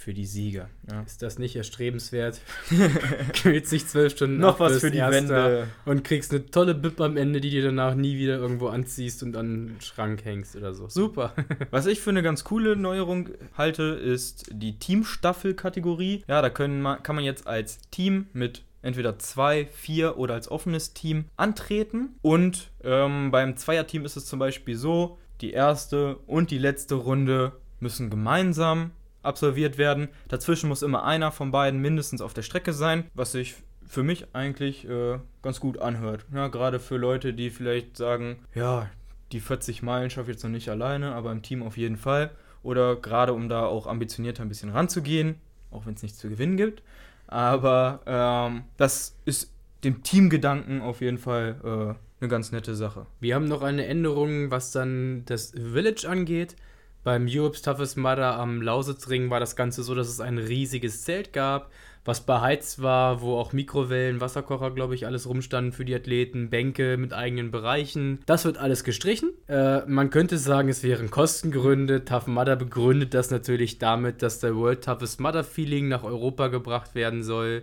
für 0.00 0.14
die 0.14 0.24
Sieger. 0.24 0.70
Ja. 0.90 1.02
Ist 1.02 1.20
das 1.20 1.38
nicht 1.38 1.56
erstrebenswert? 1.56 2.40
Quält 3.34 3.66
sich 3.66 3.86
zwölf 3.86 4.14
Stunden 4.14 4.38
Noch 4.38 4.58
was 4.58 4.78
für 4.78 4.90
die 4.90 4.98
Wände. 4.98 5.68
Und 5.84 6.04
kriegst 6.04 6.32
eine 6.32 6.46
tolle 6.46 6.74
Bib 6.74 7.00
am 7.02 7.18
Ende, 7.18 7.40
die 7.40 7.50
dir 7.50 7.62
danach 7.62 7.94
nie 7.94 8.16
wieder 8.16 8.38
irgendwo 8.38 8.68
anziehst 8.68 9.22
und 9.22 9.36
an 9.36 9.68
den 9.68 9.80
Schrank 9.82 10.24
hängst 10.24 10.56
oder 10.56 10.72
so. 10.72 10.88
Super. 10.88 11.34
was 11.70 11.84
ich 11.84 12.00
für 12.00 12.10
eine 12.10 12.22
ganz 12.22 12.44
coole 12.44 12.76
Neuerung 12.76 13.28
halte, 13.58 13.82
ist 13.82 14.46
die 14.50 14.78
Teamstaffel-Kategorie. 14.78 16.24
Ja, 16.26 16.40
da 16.40 16.48
können, 16.48 16.82
kann 17.02 17.14
man 17.14 17.24
jetzt 17.24 17.46
als 17.46 17.78
Team 17.90 18.28
mit 18.32 18.62
entweder 18.80 19.18
zwei, 19.18 19.66
vier 19.66 20.16
oder 20.16 20.32
als 20.32 20.50
offenes 20.50 20.94
Team 20.94 21.26
antreten. 21.36 22.16
Und 22.22 22.70
ähm, 22.82 23.30
beim 23.30 23.58
Zweierteam 23.58 24.06
ist 24.06 24.16
es 24.16 24.24
zum 24.24 24.38
Beispiel 24.38 24.76
so, 24.76 25.18
die 25.42 25.52
erste 25.52 26.16
und 26.26 26.50
die 26.50 26.58
letzte 26.58 26.94
Runde 26.94 27.52
müssen 27.80 28.08
gemeinsam 28.08 28.92
absolviert 29.22 29.78
werden. 29.78 30.08
Dazwischen 30.28 30.68
muss 30.68 30.82
immer 30.82 31.04
einer 31.04 31.32
von 31.32 31.50
beiden 31.50 31.80
mindestens 31.80 32.20
auf 32.20 32.34
der 32.34 32.42
Strecke 32.42 32.72
sein, 32.72 33.04
was 33.14 33.32
sich 33.32 33.56
für 33.86 34.02
mich 34.02 34.34
eigentlich 34.34 34.88
äh, 34.88 35.18
ganz 35.42 35.58
gut 35.60 35.78
anhört. 35.78 36.24
Ja, 36.32 36.48
gerade 36.48 36.78
für 36.78 36.96
Leute, 36.96 37.34
die 37.34 37.50
vielleicht 37.50 37.96
sagen, 37.96 38.38
ja, 38.54 38.88
die 39.32 39.40
40 39.40 39.82
Meilen 39.82 40.10
schaffe 40.10 40.30
ich 40.30 40.36
jetzt 40.36 40.42
noch 40.44 40.50
nicht 40.50 40.68
alleine, 40.68 41.14
aber 41.14 41.32
im 41.32 41.42
Team 41.42 41.62
auf 41.62 41.76
jeden 41.76 41.96
Fall. 41.96 42.30
oder 42.62 42.96
gerade 42.96 43.32
um 43.32 43.48
da 43.48 43.64
auch 43.64 43.86
ambitionierter 43.86 44.42
ein 44.42 44.48
bisschen 44.48 44.70
ranzugehen, 44.70 45.36
auch 45.70 45.86
wenn 45.86 45.94
es 45.94 46.02
nichts 46.02 46.18
zu 46.18 46.28
gewinnen 46.28 46.56
gibt. 46.56 46.82
Aber 47.26 48.00
ähm, 48.06 48.64
das 48.76 49.16
ist 49.24 49.52
dem 49.82 50.02
Teamgedanken 50.02 50.82
auf 50.82 51.00
jeden 51.00 51.18
Fall 51.18 51.56
äh, 51.64 51.94
eine 52.20 52.28
ganz 52.28 52.52
nette 52.52 52.74
Sache. 52.74 53.06
Wir 53.18 53.34
haben 53.34 53.46
noch 53.46 53.62
eine 53.62 53.86
Änderung, 53.86 54.50
was 54.50 54.72
dann 54.72 55.22
das 55.24 55.52
Village 55.52 56.06
angeht. 56.08 56.54
Beim 57.02 57.26
Europe's 57.28 57.62
Toughest 57.62 57.96
Mudder 57.96 58.38
am 58.38 58.60
Lausitzring 58.60 59.30
war 59.30 59.40
das 59.40 59.56
Ganze 59.56 59.82
so, 59.82 59.94
dass 59.94 60.08
es 60.08 60.20
ein 60.20 60.36
riesiges 60.36 61.02
Zelt 61.02 61.32
gab, 61.32 61.70
was 62.04 62.20
beheizt 62.20 62.82
war, 62.82 63.22
wo 63.22 63.38
auch 63.38 63.54
Mikrowellen, 63.54 64.20
Wasserkocher, 64.20 64.70
glaube 64.70 64.94
ich, 64.94 65.06
alles 65.06 65.26
rumstanden 65.26 65.72
für 65.72 65.86
die 65.86 65.94
Athleten, 65.94 66.50
Bänke 66.50 66.98
mit 66.98 67.14
eigenen 67.14 67.50
Bereichen. 67.50 68.20
Das 68.26 68.44
wird 68.44 68.58
alles 68.58 68.84
gestrichen. 68.84 69.30
Äh, 69.48 69.86
man 69.86 70.10
könnte 70.10 70.36
sagen, 70.36 70.68
es 70.68 70.82
wären 70.82 71.10
Kostengründe. 71.10 72.04
Tough 72.04 72.26
Mudder 72.26 72.56
begründet 72.56 73.14
das 73.14 73.30
natürlich 73.30 73.78
damit, 73.78 74.20
dass 74.20 74.40
der 74.40 74.54
World 74.54 74.84
Toughest 74.84 75.20
Mudder 75.20 75.44
Feeling 75.44 75.88
nach 75.88 76.04
Europa 76.04 76.48
gebracht 76.48 76.94
werden 76.94 77.22
soll. 77.22 77.62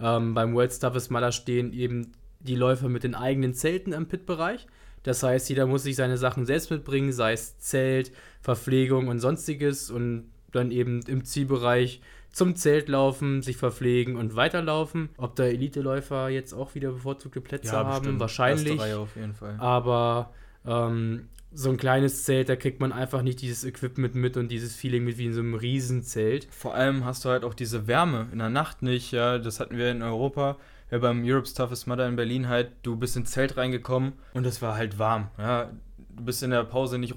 Ähm, 0.00 0.34
beim 0.34 0.54
World 0.54 0.80
Toughest 0.80 1.10
Mudder 1.10 1.32
stehen 1.32 1.72
eben 1.72 2.12
die 2.38 2.54
Läufer 2.54 2.88
mit 2.88 3.02
den 3.02 3.16
eigenen 3.16 3.54
Zelten 3.54 3.94
am 3.94 4.06
Pit-Bereich. 4.06 4.66
Das 5.06 5.22
heißt, 5.22 5.48
jeder 5.48 5.66
muss 5.66 5.84
sich 5.84 5.94
seine 5.94 6.18
Sachen 6.18 6.46
selbst 6.46 6.68
mitbringen, 6.68 7.12
sei 7.12 7.32
es 7.32 7.60
Zelt, 7.60 8.10
Verpflegung 8.40 9.06
und 9.06 9.20
sonstiges 9.20 9.88
und 9.88 10.32
dann 10.50 10.72
eben 10.72 11.00
im 11.06 11.24
Zielbereich 11.24 12.00
zum 12.32 12.56
Zelt 12.56 12.88
laufen, 12.88 13.40
sich 13.40 13.56
verpflegen 13.56 14.16
und 14.16 14.34
weiterlaufen. 14.34 15.10
Ob 15.16 15.36
da 15.36 15.44
Elite-Läufer 15.44 16.28
jetzt 16.28 16.52
auch 16.54 16.74
wieder 16.74 16.90
bevorzugte 16.90 17.40
Plätze 17.40 17.68
ja, 17.68 17.84
haben, 17.84 18.00
bestimmt. 18.00 18.20
wahrscheinlich. 18.20 18.94
auf 18.94 19.14
jeden 19.14 19.34
Fall. 19.34 19.54
Aber 19.58 20.32
ähm, 20.66 21.28
so 21.52 21.70
ein 21.70 21.76
kleines 21.76 22.24
Zelt, 22.24 22.48
da 22.48 22.56
kriegt 22.56 22.80
man 22.80 22.92
einfach 22.92 23.22
nicht 23.22 23.40
dieses 23.40 23.62
Equipment 23.62 24.16
mit 24.16 24.36
und 24.36 24.48
dieses 24.48 24.74
Feeling 24.74 25.04
mit 25.04 25.18
wie 25.18 25.26
in 25.26 25.34
so 25.34 25.40
einem 25.40 25.54
Riesenzelt. 25.54 26.48
Vor 26.50 26.74
allem 26.74 27.04
hast 27.04 27.24
du 27.24 27.28
halt 27.28 27.44
auch 27.44 27.54
diese 27.54 27.86
Wärme 27.86 28.26
in 28.32 28.40
der 28.40 28.50
Nacht 28.50 28.82
nicht, 28.82 29.12
ja, 29.12 29.38
das 29.38 29.60
hatten 29.60 29.76
wir 29.78 29.88
in 29.92 30.02
Europa 30.02 30.56
ja, 30.90 30.98
beim 30.98 31.22
Europe's 31.24 31.54
Toughest 31.54 31.86
Mudder 31.86 32.06
in 32.08 32.16
Berlin 32.16 32.48
halt, 32.48 32.72
du 32.82 32.96
bist 32.96 33.16
ins 33.16 33.30
Zelt 33.30 33.56
reingekommen 33.56 34.14
und 34.34 34.46
es 34.46 34.62
war 34.62 34.76
halt 34.76 34.98
warm. 34.98 35.28
Ja, 35.38 35.70
du 36.16 36.24
bist 36.24 36.42
in 36.42 36.50
der 36.50 36.64
Pause 36.64 36.98
nicht, 36.98 37.14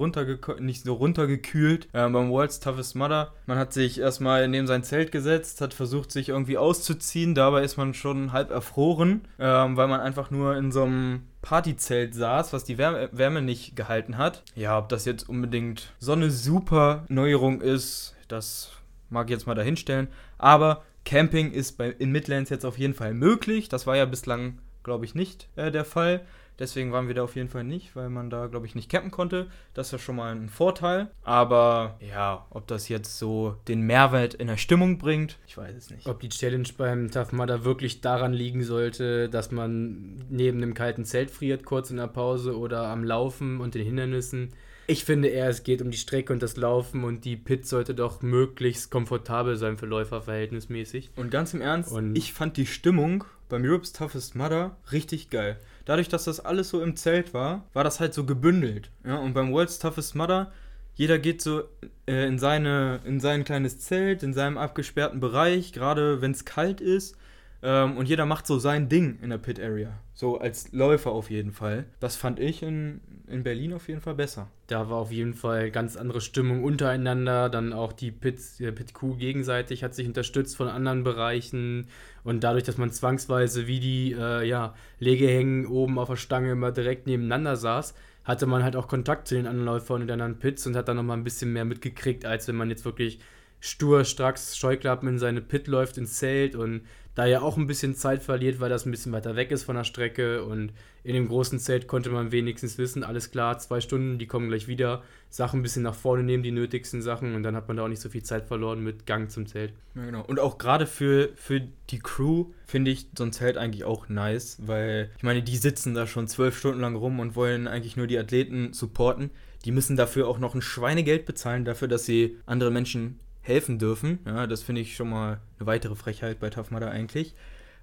nicht 0.59 0.83
so 0.83 0.93
runtergekühlt. 0.93 1.87
Äh, 1.93 2.09
beim 2.09 2.29
World's 2.29 2.59
Toughest 2.59 2.95
Mudder, 2.95 3.33
man 3.45 3.57
hat 3.57 3.73
sich 3.73 3.99
erstmal 3.99 4.47
neben 4.47 4.67
sein 4.67 4.83
Zelt 4.83 5.11
gesetzt, 5.11 5.61
hat 5.61 5.73
versucht, 5.73 6.11
sich 6.11 6.29
irgendwie 6.29 6.57
auszuziehen. 6.57 7.35
Dabei 7.35 7.63
ist 7.63 7.77
man 7.77 7.93
schon 7.93 8.31
halb 8.31 8.51
erfroren, 8.51 9.21
äh, 9.37 9.45
weil 9.45 9.87
man 9.87 10.01
einfach 10.01 10.31
nur 10.31 10.55
in 10.57 10.71
so 10.71 10.83
einem 10.83 11.23
Partyzelt 11.41 12.13
saß, 12.13 12.51
was 12.53 12.65
die 12.65 12.77
Wärme, 12.77 13.09
Wärme 13.11 13.41
nicht 13.41 13.75
gehalten 13.75 14.17
hat. 14.17 14.43
Ja, 14.55 14.77
ob 14.77 14.89
das 14.89 15.05
jetzt 15.05 15.29
unbedingt 15.29 15.93
so 15.99 16.11
eine 16.11 16.29
super 16.31 17.05
Neuerung 17.07 17.61
ist, 17.61 18.15
das 18.27 18.71
mag 19.09 19.27
ich 19.27 19.31
jetzt 19.31 19.47
mal 19.47 19.55
dahinstellen. 19.55 20.07
Aber 20.37 20.83
Camping 21.05 21.51
ist 21.51 21.77
bei, 21.77 21.89
in 21.89 22.11
Midlands 22.11 22.49
jetzt 22.49 22.65
auf 22.65 22.77
jeden 22.77 22.93
Fall 22.93 23.13
möglich. 23.13 23.69
Das 23.69 23.87
war 23.87 23.95
ja 23.95 24.05
bislang, 24.05 24.59
glaube 24.83 25.05
ich, 25.05 25.15
nicht 25.15 25.49
äh, 25.55 25.71
der 25.71 25.85
Fall. 25.85 26.25
Deswegen 26.59 26.91
waren 26.91 27.07
wir 27.07 27.15
da 27.15 27.23
auf 27.23 27.37
jeden 27.37 27.47
Fall 27.47 27.63
nicht, 27.63 27.95
weil 27.95 28.09
man 28.09 28.29
da, 28.29 28.47
glaube 28.47 28.65
ich, 28.65 28.75
nicht 28.75 28.91
campen 28.91 29.11
konnte. 29.11 29.47
Das 29.73 29.87
ist 29.87 29.91
ja 29.93 29.97
schon 29.97 30.17
mal 30.17 30.35
ein 30.35 30.49
Vorteil. 30.49 31.09
Aber 31.23 31.97
ja, 32.01 32.45
ob 32.49 32.67
das 32.67 32.89
jetzt 32.89 33.17
so 33.17 33.55
den 33.69 33.81
Mehrwert 33.81 34.33
in 34.33 34.47
der 34.47 34.57
Stimmung 34.57 34.97
bringt, 34.97 35.37
ich 35.47 35.57
weiß 35.57 35.73
es 35.73 35.89
nicht. 35.89 36.05
Ob 36.05 36.19
die 36.19 36.27
Challenge 36.27 36.67
beim 36.77 37.09
Tough 37.09 37.31
Mudder 37.31 37.63
wirklich 37.63 38.01
daran 38.01 38.33
liegen 38.33 38.63
sollte, 38.63 39.29
dass 39.29 39.51
man 39.51 40.25
neben 40.29 40.61
einem 40.61 40.73
kalten 40.73 41.05
Zelt 41.05 41.31
friert, 41.31 41.63
kurz 41.63 41.91
in 41.91 41.97
der 41.97 42.07
Pause 42.07 42.57
oder 42.57 42.87
am 42.87 43.05
Laufen 43.05 43.61
und 43.61 43.73
den 43.73 43.85
Hindernissen. 43.85 44.53
Ich 44.89 45.05
finde 45.05 45.27
eher, 45.27 45.47
es 45.47 45.61
geht 45.61 45.83
um 45.83 45.91
die 45.91 45.99
Strecke 45.99 46.33
und 46.33 46.41
das 46.41 46.57
Laufen 46.57 47.03
und 47.03 47.23
die 47.23 47.37
Pit 47.37 47.67
sollte 47.67 47.93
doch 47.93 48.23
möglichst 48.23 48.89
komfortabel 48.89 49.55
sein 49.55 49.77
für 49.77 49.85
Läufer 49.85 50.23
verhältnismäßig. 50.23 51.11
Und 51.15 51.29
ganz 51.29 51.53
im 51.53 51.61
Ernst, 51.61 51.91
und 51.91 52.15
ich 52.15 52.33
fand 52.33 52.57
die 52.57 52.65
Stimmung 52.65 53.23
beim 53.49 53.63
Europe's 53.63 53.93
Toughest 53.93 54.35
Mudder 54.35 54.77
richtig 54.91 55.29
geil. 55.29 55.59
Dadurch, 55.85 56.09
dass 56.09 56.23
das 56.23 56.39
alles 56.39 56.69
so 56.69 56.81
im 56.81 56.95
Zelt 56.95 57.35
war, 57.35 57.67
war 57.73 57.83
das 57.83 57.99
halt 57.99 58.15
so 58.15 58.25
gebündelt. 58.25 58.89
Ja? 59.05 59.17
Und 59.17 59.35
beim 59.35 59.53
World's 59.53 59.77
Toughest 59.77 60.15
Mudder, 60.15 60.51
jeder 60.95 61.19
geht 61.19 61.43
so 61.43 61.65
äh, 62.07 62.25
in, 62.25 62.39
seine, 62.39 63.01
in 63.05 63.19
sein 63.19 63.43
kleines 63.43 63.77
Zelt, 63.77 64.23
in 64.23 64.33
seinem 64.33 64.57
abgesperrten 64.57 65.19
Bereich, 65.19 65.71
gerade 65.71 66.23
wenn 66.23 66.31
es 66.31 66.45
kalt 66.45 66.81
ist. 66.81 67.15
Ähm, 67.61 67.97
und 67.97 68.07
jeder 68.07 68.25
macht 68.25 68.47
so 68.47 68.57
sein 68.57 68.87
Ding 68.87 69.19
in 69.21 69.29
der 69.29 69.37
Pit 69.37 69.59
Area. 69.59 69.91
So 70.13 70.39
als 70.39 70.71
Läufer 70.71 71.11
auf 71.11 71.29
jeden 71.29 71.51
Fall. 71.51 71.85
Das 71.99 72.15
fand 72.15 72.39
ich 72.39 72.63
in, 72.63 73.01
in 73.27 73.43
Berlin 73.43 73.73
auf 73.73 73.87
jeden 73.87 74.01
Fall 74.01 74.15
besser. 74.15 74.47
Da 74.67 74.89
war 74.89 74.97
auf 74.97 75.11
jeden 75.11 75.33
Fall 75.33 75.71
ganz 75.71 75.97
andere 75.97 76.21
Stimmung 76.21 76.63
untereinander. 76.63 77.49
Dann 77.49 77.73
auch 77.73 77.91
die 77.91 78.11
Pit, 78.11 78.39
der 78.59 78.71
Pit 78.71 78.93
Crew 78.93 79.15
gegenseitig 79.15 79.83
hat 79.83 79.93
sich 79.93 80.07
unterstützt 80.07 80.55
von 80.55 80.67
anderen 80.67 81.03
Bereichen. 81.03 81.87
Und 82.23 82.43
dadurch, 82.43 82.63
dass 82.63 82.77
man 82.77 82.91
zwangsweise 82.91 83.67
wie 83.67 83.79
die 83.79 84.15
äh, 84.17 84.47
ja, 84.47 84.73
Legehängen 84.99 85.65
oben 85.65 85.99
auf 85.99 86.09
der 86.09 86.15
Stange 86.15 86.51
immer 86.51 86.71
direkt 86.71 87.07
nebeneinander 87.07 87.57
saß, 87.57 87.93
hatte 88.23 88.45
man 88.45 88.63
halt 88.63 88.75
auch 88.75 88.87
Kontakt 88.87 89.27
zu 89.27 89.35
den 89.35 89.47
anderen 89.47 89.65
Läufern 89.65 90.01
und 90.01 90.07
den 90.07 90.21
anderen 90.21 90.39
Pits 90.39 90.65
und 90.67 90.75
hat 90.75 90.87
dann 90.87 90.97
nochmal 90.97 91.17
ein 91.17 91.23
bisschen 91.23 91.51
mehr 91.51 91.65
mitgekriegt, 91.65 92.25
als 92.25 92.47
wenn 92.47 92.55
man 92.55 92.69
jetzt 92.69 92.85
wirklich 92.85 93.19
stur, 93.59 94.05
stracks 94.05 94.57
Scheuklappen 94.57 95.09
in 95.09 95.19
seine 95.19 95.41
Pit 95.41 95.67
läuft 95.67 95.97
ins 95.97 96.17
Zelt 96.17 96.55
und 96.55 96.81
da 97.19 97.25
ja 97.25 97.41
auch 97.41 97.57
ein 97.57 97.67
bisschen 97.67 97.95
Zeit 97.95 98.23
verliert, 98.23 98.61
weil 98.61 98.69
das 98.69 98.85
ein 98.85 98.91
bisschen 98.91 99.11
weiter 99.11 99.35
weg 99.35 99.51
ist 99.51 99.63
von 99.63 99.75
der 99.75 99.83
Strecke 99.83 100.45
und 100.45 100.71
in 101.03 101.15
dem 101.15 101.27
großen 101.27 101.59
Zelt 101.59 101.85
konnte 101.85 102.09
man 102.11 102.31
wenigstens 102.31 102.77
wissen, 102.77 103.03
alles 103.03 103.29
klar, 103.29 103.59
zwei 103.59 103.81
Stunden, 103.81 104.19
die 104.19 104.25
kommen 104.25 104.47
gleich 104.47 104.69
wieder, 104.69 105.03
Sachen 105.29 105.59
ein 105.59 105.63
bisschen 105.63 105.83
nach 105.83 105.95
vorne 105.95 106.23
nehmen, 106.23 106.43
die 106.43 106.51
nötigsten 106.51 107.01
Sachen 107.01 107.35
und 107.35 107.43
dann 107.43 107.57
hat 107.57 107.67
man 107.67 107.75
da 107.75 107.83
auch 107.83 107.89
nicht 107.89 108.01
so 108.01 108.07
viel 108.07 108.23
Zeit 108.23 108.45
verloren 108.45 108.81
mit 108.81 109.05
Gang 109.05 109.29
zum 109.29 109.47
Zelt. 109.47 109.73
Ja, 109.95 110.05
genau. 110.05 110.23
Und 110.23 110.39
auch 110.39 110.57
gerade 110.57 110.87
für, 110.87 111.31
für 111.35 111.61
die 111.89 111.99
Crew 111.99 112.45
finde 112.65 112.91
ich 112.91 113.07
so 113.17 113.25
ein 113.25 113.33
Zelt 113.33 113.57
eigentlich 113.57 113.83
auch 113.83 114.07
nice, 114.07 114.57
weil 114.65 115.09
ich 115.17 115.23
meine, 115.23 115.43
die 115.43 115.57
sitzen 115.57 115.93
da 115.93 116.07
schon 116.07 116.29
zwölf 116.29 116.57
Stunden 116.57 116.79
lang 116.79 116.95
rum 116.95 117.19
und 117.19 117.35
wollen 117.35 117.67
eigentlich 117.67 117.97
nur 117.97 118.07
die 118.07 118.17
Athleten 118.17 118.71
supporten. 118.71 119.29
Die 119.65 119.71
müssen 119.73 119.97
dafür 119.97 120.29
auch 120.29 120.39
noch 120.39 120.55
ein 120.55 120.61
Schweinegeld 120.61 121.25
bezahlen, 121.25 121.65
dafür, 121.65 121.89
dass 121.89 122.05
sie 122.05 122.37
andere 122.45 122.71
Menschen 122.71 123.19
helfen 123.41 123.79
dürfen. 123.79 124.19
Ja, 124.25 124.47
das 124.47 124.63
finde 124.63 124.81
ich 124.81 124.95
schon 124.95 125.09
mal 125.09 125.39
eine 125.59 125.67
weitere 125.67 125.95
Frechheit 125.95 126.39
bei 126.39 126.49
Tough 126.49 126.71
Mudder 126.71 126.91
eigentlich. 126.91 127.33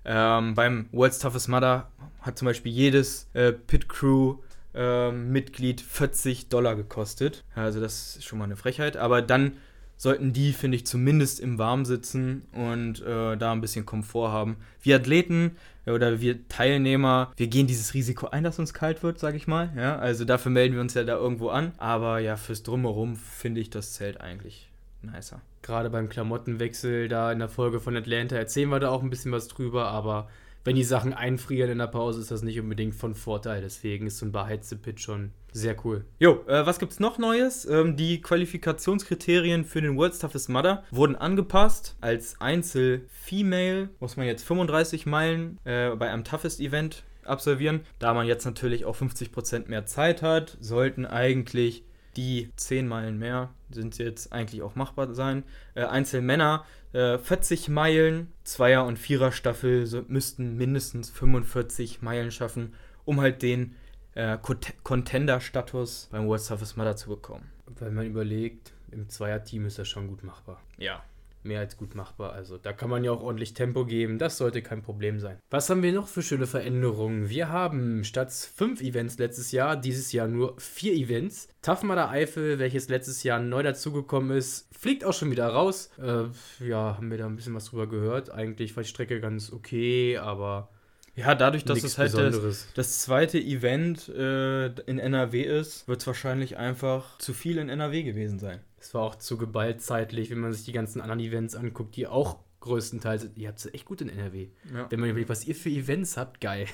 Ähm, 0.05 0.55
beim 0.55 0.89
World's 0.93 1.19
Toughest 1.19 1.49
Mudder 1.49 1.91
hat 2.21 2.39
zum 2.39 2.47
Beispiel 2.47 2.73
jedes 2.73 3.29
äh, 3.35 3.53
Pit 3.53 3.89
Crew 3.89 4.37
äh, 4.75 5.11
Mitglied 5.11 5.81
40 5.81 6.49
Dollar 6.49 6.77
gekostet. 6.77 7.45
Also 7.55 7.81
das 7.81 8.17
ist 8.17 8.25
schon 8.25 8.39
mal 8.39 8.45
eine 8.45 8.57
Frechheit. 8.57 8.97
Aber 8.97 9.23
dann 9.23 9.55
sollten 9.97 10.33
die, 10.33 10.53
finde 10.53 10.77
ich, 10.77 10.87
zumindest 10.87 11.41
im 11.41 11.59
Warm 11.59 11.85
sitzen 11.85 12.43
und 12.53 13.03
äh, 13.03 13.37
da 13.37 13.53
ein 13.53 13.61
bisschen 13.61 13.87
Komfort 13.87 14.31
haben. 14.31 14.57
Wir 14.83 14.97
Athleten 14.97 15.57
oder 15.87 16.21
wir 16.21 16.47
Teilnehmer, 16.49 17.33
wir 17.37 17.47
gehen 17.47 17.67
dieses 17.67 17.95
Risiko 17.95 18.27
ein, 18.29 18.45
dass 18.45 18.59
uns 18.59 18.75
kalt 18.75 19.03
wird, 19.03 19.19
sage 19.19 19.37
ich 19.37 19.47
mal. 19.47 19.73
Ja, 19.77 19.99
also 19.99 20.25
dafür 20.25 20.53
melden 20.53 20.75
wir 20.75 20.83
uns 20.83 20.95
ja 20.95 21.05
da 21.05 21.17
irgendwo 21.17 21.49
an. 21.49 21.73
Aber 21.79 22.19
ja, 22.19 22.37
fürs 22.37 22.63
Drumherum 22.63 23.17
finde 23.17 23.61
ich 23.61 23.71
das 23.71 23.95
Zelt 23.95 24.21
eigentlich 24.21 24.69
nicer. 25.03 25.41
Gerade 25.63 25.91
beim 25.91 26.09
Klamottenwechsel 26.09 27.09
da 27.09 27.33
in 27.33 27.39
der 27.39 27.49
Folge 27.49 27.81
von 27.81 27.97
Atlanta 27.97 28.37
erzählen 28.37 28.69
wir 28.69 28.81
da 28.81 28.91
auch 28.91 29.03
ein 29.03 29.11
bisschen 29.11 29.33
was 29.33 29.49
drüber, 29.49 29.89
aber 29.89 30.29
wenn 30.67 30.75
die 30.75 30.85
Sachen 30.85 31.15
einfrieren 31.15 31.71
in 31.71 31.79
der 31.79 31.87
Pause, 31.87 32.21
ist 32.21 32.33
das 32.33 32.43
nicht 32.43 32.59
unbedingt 32.59 32.97
von 32.97 33.15
Vorteil. 33.15 33.63
Deswegen 33.63 34.09
ist 34.09 34.19
so 34.19 34.27
ein 34.27 34.33
beheizte 34.33 34.75
Pitch 34.75 35.01
schon 35.01 35.31
sehr 35.53 35.77
cool. 35.85 36.05
Jo, 36.19 36.45
äh, 36.49 36.67
was 36.67 36.81
gibt's 36.81 36.99
noch 36.99 37.19
Neues? 37.19 37.65
Ähm, 37.67 37.97
die 37.97 38.21
Qualifikationskriterien 38.21 39.65
für 39.65 39.81
den 39.81 39.97
World's 39.97 40.19
Toughest 40.19 40.49
Mudder 40.49 40.83
wurden 40.91 41.15
angepasst. 41.15 41.97
Als 42.01 42.41
Einzel-Female 42.41 43.91
muss 44.01 44.17
man 44.17 44.27
jetzt 44.27 44.45
35 44.45 45.07
Meilen 45.07 45.59
äh, 45.65 45.91
bei 45.91 46.11
einem 46.11 46.25
Toughest 46.25 46.59
Event 46.59 47.05
absolvieren. 47.23 47.83
Da 48.01 48.13
man 48.13 48.27
jetzt 48.27 48.45
natürlich 48.45 48.87
auch 48.87 48.97
50% 48.97 49.69
mehr 49.69 49.87
Zeit 49.87 50.21
hat, 50.21 50.59
sollten 50.61 51.07
eigentlich 51.07 51.85
die 52.17 52.51
10 52.57 52.89
Meilen 52.89 53.19
mehr 53.19 53.51
sind 53.71 53.99
jetzt 53.99 54.33
eigentlich 54.33 54.63
auch 54.63 54.75
machbar 54.75 55.13
sein. 55.15 55.45
Äh, 55.75 55.85
Einzelmänner 55.85 56.65
äh, 56.93 57.19
40 57.19 57.69
Meilen, 57.69 58.33
Zweier- 58.45 58.87
und 58.87 58.99
Vierer-Staffel 58.99 59.87
so, 59.87 60.03
müssten 60.09 60.57
mindestens 60.57 61.11
45 61.11 62.03
Meilen 62.03 62.31
schaffen, 62.31 62.75
um 63.05 63.21
halt 63.21 63.43
den 63.43 63.75
äh, 64.15 64.39
Contender-Status 64.83 66.09
beim 66.11 66.27
World 66.27 66.47
Toughest 66.47 66.77
Mother 66.77 66.97
zu 66.97 67.11
bekommen. 67.11 67.51
Wenn 67.79 67.95
man 67.95 68.07
überlegt, 68.07 68.73
im 68.91 69.09
Zweier-Team 69.09 69.67
ist 69.67 69.79
das 69.79 69.89
schon 69.89 70.09
gut 70.09 70.23
machbar. 70.25 70.63
Ja, 70.79 71.03
mehr 71.47 71.61
als 71.61 71.77
gut 71.77 71.95
machbar. 71.95 72.33
Also 72.33 72.59
da 72.59 72.73
kann 72.73 72.91
man 72.91 73.05
ja 73.05 73.13
auch 73.13 73.23
ordentlich 73.23 73.55
Tempo 73.55 73.85
geben. 73.85 74.19
Das 74.19 74.39
sollte 74.39 74.63
kein 74.63 74.83
Problem 74.83 75.21
sein. 75.21 75.39
Was 75.51 75.71
haben 75.71 75.83
wir 75.83 75.93
noch 75.93 76.09
für 76.09 76.23
schöne 76.23 76.47
Veränderungen? 76.47 77.29
Wir 77.29 77.49
haben 77.49 78.05
statt 78.05 78.33
fünf 78.33 78.81
Events 78.81 79.19
letztes 79.19 79.53
Jahr, 79.53 79.77
dieses 79.77 80.13
Jahr 80.13 80.29
nur 80.29 80.55
vier 80.59 80.95
Events. 80.95 81.49
Mudder 81.83 82.11
Eifel, 82.11 82.59
welches 82.61 82.89
letztes 82.89 83.25
Jahr 83.25 83.41
neu 83.41 83.63
dazugekommen 83.63 84.37
ist, 84.37 84.69
fliegt 84.77 85.05
auch 85.05 85.13
schon 85.13 85.31
wieder 85.31 85.49
raus. 85.49 85.91
Äh, 85.99 86.27
ja, 86.65 86.97
haben 86.97 87.11
wir 87.11 87.19
da 87.19 87.27
ein 87.27 87.35
bisschen 87.35 87.55
was 87.55 87.67
drüber 87.67 87.89
gehört. 87.89 88.31
Eigentlich 88.31 88.77
war 88.77 88.85
die 88.85 88.89
Strecke 88.89 89.21
ganz 89.21 89.53
okay, 89.53 90.17
aber 90.19 90.71
Ja, 91.17 91.35
dadurch, 91.35 91.65
dass 91.65 91.83
es 91.83 91.97
halt 91.99 92.15
das, 92.15 92.69
das 92.75 92.99
zweite 93.01 93.39
Event 93.39 94.09
äh, 94.09 94.67
in 94.83 94.99
NRW 94.99 95.43
ist, 95.43 95.89
wird 95.89 96.01
es 96.01 96.07
wahrscheinlich 96.07 96.59
einfach 96.59 97.19
zu 97.19 97.33
viel 97.33 97.59
in 97.59 97.69
NRW 97.69 98.03
gewesen 98.03 98.39
sein. 98.39 98.61
Es 98.79 98.93
war 98.93 99.03
auch 99.03 99.17
zu 99.17 99.39
geballt 99.39 99.81
zeitlich, 99.81 100.31
wenn 100.31 100.39
man 100.39 100.53
sich 100.53 100.65
die 100.65 100.73
ganzen 100.73 101.01
anderen 101.01 101.21
Events 101.21 101.55
anguckt, 101.57 101.97
die 101.97 102.07
auch 102.07 102.39
größtenteils, 102.61 103.31
ihr 103.37 103.49
habt 103.49 103.59
es 103.59 103.73
echt 103.73 103.87
gut 103.87 104.01
in 104.01 104.09
NRW. 104.09 104.49
Ja. 104.75 104.87
Wenn 104.91 105.01
man 105.01 105.09
überlegt, 105.09 105.31
was 105.31 105.47
ihr 105.47 105.55
für 105.55 105.71
Events 105.71 106.17
habt, 106.17 106.41
geil. 106.41 106.67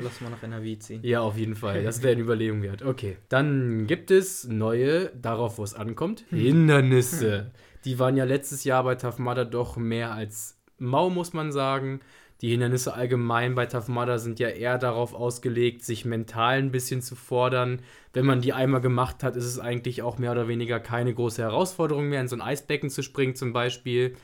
Lass 0.00 0.20
mal 0.20 0.30
nach 0.30 0.42
NRW 0.42 0.78
ziehen. 0.78 1.00
Ja, 1.02 1.20
auf 1.20 1.38
jeden 1.38 1.56
Fall. 1.56 1.82
Das 1.82 2.02
wäre 2.02 2.12
eine 2.12 2.22
Überlegung 2.22 2.62
wert. 2.62 2.82
Okay. 2.82 3.16
Dann 3.28 3.86
gibt 3.86 4.10
es 4.10 4.44
neue, 4.44 5.06
darauf 5.14 5.58
wo 5.58 5.64
es 5.64 5.74
ankommt, 5.74 6.24
Hindernisse. 6.30 7.52
Die 7.84 7.98
waren 7.98 8.16
ja 8.16 8.24
letztes 8.24 8.64
Jahr 8.64 8.84
bei 8.84 8.96
Mudder 9.18 9.44
doch 9.44 9.76
mehr 9.76 10.12
als 10.12 10.58
mau, 10.78 11.08
muss 11.08 11.32
man 11.32 11.52
sagen. 11.52 12.00
Die 12.42 12.50
Hindernisse 12.50 12.92
allgemein 12.92 13.54
bei 13.54 13.64
Tough 13.64 13.88
Mudder 13.88 14.18
sind 14.18 14.38
ja 14.38 14.48
eher 14.48 14.76
darauf 14.76 15.14
ausgelegt, 15.14 15.84
sich 15.84 16.04
mental 16.04 16.58
ein 16.58 16.70
bisschen 16.70 17.00
zu 17.00 17.16
fordern. 17.16 17.80
Wenn 18.12 18.26
man 18.26 18.42
die 18.42 18.52
einmal 18.52 18.82
gemacht 18.82 19.22
hat, 19.22 19.36
ist 19.36 19.46
es 19.46 19.58
eigentlich 19.58 20.02
auch 20.02 20.18
mehr 20.18 20.32
oder 20.32 20.46
weniger 20.46 20.78
keine 20.78 21.14
große 21.14 21.40
Herausforderung 21.40 22.08
mehr, 22.10 22.20
in 22.20 22.28
so 22.28 22.36
ein 22.36 22.42
Eisbecken 22.42 22.90
zu 22.90 23.02
springen 23.02 23.36
zum 23.36 23.54
Beispiel. 23.54 24.16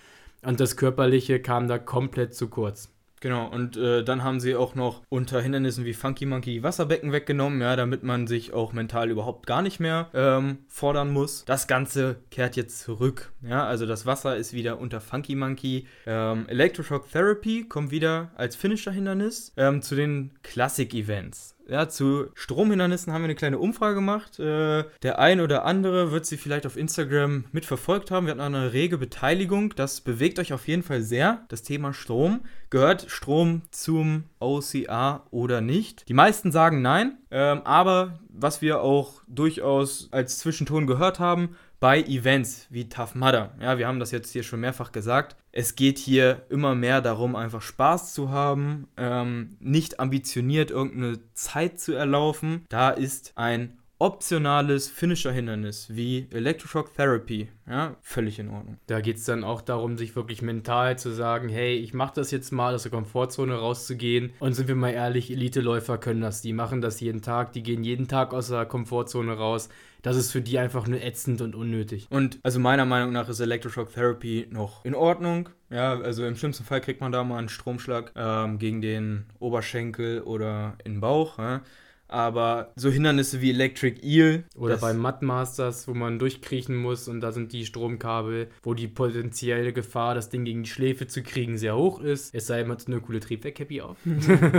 Und 0.43 0.61
das 0.61 0.77
Körperliche 0.77 1.41
kam 1.41 1.69
da 1.69 1.79
komplett 1.79 2.35
zu 2.35 2.49
kurz. 2.49 2.93
Genau, 3.23 3.47
und 3.47 3.77
äh, 3.77 4.03
dann 4.03 4.25
haben 4.25 4.41
sie 4.41 4.57
auch 4.57 4.75
noch 4.75 5.03
unter 5.09 5.41
Hindernissen 5.41 5.85
wie 5.85 5.95
Funky 5.95 6.27
Monkey 6.27 6.65
Wasserbecken 6.65 7.13
weggenommen, 7.13 7.61
ja, 7.61 7.77
damit 7.77 8.03
man 8.03 8.27
sich 8.27 8.53
auch 8.53 8.73
mental 8.73 9.11
überhaupt 9.11 9.47
gar 9.47 9.63
nicht 9.63 9.79
mehr 9.79 10.09
ähm, 10.13 10.59
fordern 10.67 11.13
muss. 11.13 11.45
Das 11.45 11.69
Ganze 11.69 12.17
kehrt 12.33 12.57
jetzt 12.57 12.81
zurück, 12.81 13.33
ja, 13.41 13.65
also 13.65 13.87
das 13.87 14.07
Wasser 14.07 14.37
ist 14.37 14.55
wieder 14.55 14.81
unter 14.81 15.01
Funky 15.01 15.37
Monkey. 15.37 15.87
Ähm, 16.05 16.49
Electroshock 16.49 17.09
Therapy 17.13 17.65
kommt 17.69 17.93
wieder 17.93 18.33
als 18.35 18.57
Finisher-Hindernis 18.57 19.53
ähm, 19.57 19.83
zu 19.83 19.95
den 19.95 20.33
Classic-Events. 20.43 21.52
Ja, 21.69 21.89
zu 21.89 22.27
Stromhindernissen 22.35 23.13
haben 23.13 23.23
wir 23.23 23.27
eine 23.27 23.35
kleine 23.35 23.59
Umfrage 23.59 23.95
gemacht. 23.95 24.39
Äh, 24.39 24.85
der 25.03 25.19
ein 25.19 25.41
oder 25.41 25.65
andere 25.65 26.11
wird 26.11 26.27
sie 26.27 26.37
vielleicht 26.37 26.67
auf 26.67 26.77
Instagram 26.77 27.45
mitverfolgt 27.53 28.11
haben. 28.11 28.27
Wir 28.27 28.33
hatten 28.33 28.41
eine 28.41 28.73
rege 28.73 28.99
Beteiligung. 28.99 29.75
Das 29.75 30.01
bewegt 30.01 30.39
euch 30.39 30.53
auf 30.53 30.67
jeden 30.67 30.83
Fall 30.83 31.03
sehr. 31.03 31.45
Das 31.49 31.63
Thema 31.63 31.93
Strom. 31.95 32.41
Gehört 32.71 33.07
Strom 33.09 33.63
zum 33.71 34.25
OCA 34.41 35.27
oder 35.31 35.61
nicht? 35.61 36.09
Die 36.09 36.15
meisten 36.15 36.53
sagen 36.53 36.83
nein. 36.83 37.19
Ähm, 37.31 37.63
aber 37.65 38.19
was 38.29 38.63
wir 38.63 38.81
auch 38.83 39.23
durchaus 39.29 40.09
als 40.11 40.39
Zwischenton 40.39 40.87
gehört 40.87 41.21
haben, 41.21 41.57
bei 41.83 42.01
Events 42.01 42.69
wie 42.71 42.89
Tough 42.89 43.17
Mudder. 43.17 43.57
Ja, 43.61 43.77
wir 43.77 43.89
haben 43.89 43.99
das 43.99 44.13
jetzt 44.13 44.31
hier 44.31 44.45
schon 44.45 44.61
mehrfach 44.61 44.93
gesagt. 44.93 45.35
Es 45.51 45.75
geht 45.75 45.99
hier 45.99 46.47
immer 46.49 46.77
mehr 46.77 47.01
darum, 47.01 47.35
einfach 47.35 47.61
Spaß 47.61 48.15
zu 48.15 48.31
haben, 48.31 48.87
ähm, 48.97 49.57
nicht 49.59 49.99
ambitioniert 49.99 50.71
irgendeine 50.71 51.19
Zeit 51.35 51.81
zu 51.81 51.93
erlaufen. 51.93 52.67
Da 52.69 52.91
ist 52.91 53.33
ein 53.35 53.79
optionales 53.99 54.89
Finisher-Hindernis 54.89 55.89
wie 55.91 56.29
Electroshock 56.31 56.95
Therapy, 56.95 57.49
ja, 57.69 57.97
völlig 58.01 58.39
in 58.39 58.49
Ordnung. 58.49 58.79
Da 58.87 59.01
geht 59.01 59.17
es 59.17 59.25
dann 59.25 59.43
auch 59.43 59.61
darum, 59.61 59.97
sich 59.97 60.15
wirklich 60.15 60.43
mental 60.43 60.99
zu 60.99 61.11
sagen, 61.11 61.49
hey, 61.49 61.77
ich 61.77 61.95
mache 61.95 62.15
das 62.15 62.31
jetzt 62.31 62.53
mal, 62.53 62.75
aus 62.75 62.83
der 62.83 62.91
Komfortzone 62.91 63.55
rauszugehen. 63.55 64.33
Und 64.41 64.55
sind 64.55 64.67
wir 64.67 64.75
mal 64.75 64.91
ehrlich, 64.91 65.31
Elite-Läufer 65.31 65.99
können 65.99 66.21
das. 66.21 66.43
Die 66.43 66.53
machen 66.53 66.81
das 66.81 67.01
jeden 67.01 67.23
Tag, 67.23 67.53
die 67.53 67.63
gehen 67.63 67.85
jeden 67.85 68.09
Tag 68.09 68.35
aus 68.35 68.49
der 68.49 68.67
Komfortzone 68.67 69.35
raus. 69.35 69.69
Das 70.03 70.17
ist 70.17 70.33
für 70.33 70.43
die 70.43 70.59
einfach 70.59 70.87
nur 70.89 71.01
ätzend 71.01 71.41
und 71.41 71.55
unnötig. 71.55 72.09
Und 72.11 72.41
also 72.43 72.59
meiner 72.59 72.85
Meinung 72.85 73.13
nach 73.13 73.29
ist 73.29 73.41
Electroshock 73.41 73.93
Therapy 73.93 74.49
noch 74.51 74.85
in 74.85 74.95
Ordnung. 74.95 75.49
Ja, 75.71 75.99
also 75.99 76.27
im 76.27 76.37
schlimmsten 76.37 76.65
Fall 76.65 76.81
kriegt 76.81 77.01
man 77.01 77.13
da 77.13 77.23
mal 77.25 77.39
einen 77.39 77.49
Stromschlag 77.49 78.13
ähm, 78.17 78.59
gegen 78.59 78.83
den 78.83 79.27
Oberschenkel 79.39 80.23
oder 80.23 80.77
in 80.85 80.95
den 80.95 81.01
Bauch. 81.01 81.39
Ja. 81.39 81.63
Aber 82.09 82.73
so 82.77 82.91
Hindernisse 82.91 83.41
wie 83.41 83.51
Electric 83.51 84.01
Eel. 84.03 84.45
Oder 84.55 84.77
beim 84.77 84.99
Mud 84.99 85.23
Masters, 85.23 85.89
wo 85.89 85.95
man 85.95 86.19
durchkriechen 86.19 86.77
muss 86.77 87.09
und 87.09 87.23
da 87.23 87.33
sind 87.33 87.55
die 87.55 87.65
Stromkabel, 87.65 88.49
wo 88.63 88.75
die 88.75 88.87
potenzielle 88.87 89.73
Gefahr, 89.73 90.15
das 90.15 90.29
Ding 90.29 90.45
gegen 90.45 90.65
die 90.65 90.69
Schläfe 90.69 91.07
zu 91.07 91.23
kriegen, 91.23 91.57
sehr 91.57 91.75
hoch 91.75 92.01
ist. 92.01 92.35
Es 92.35 92.49
sei 92.49 92.59
denn, 92.59 92.69
man 92.69 92.77
hat 92.77 92.87
eine 92.87 93.01
coole 93.01 93.21
Triebwerk-Cappy 93.21 93.81
auf. 93.81 93.97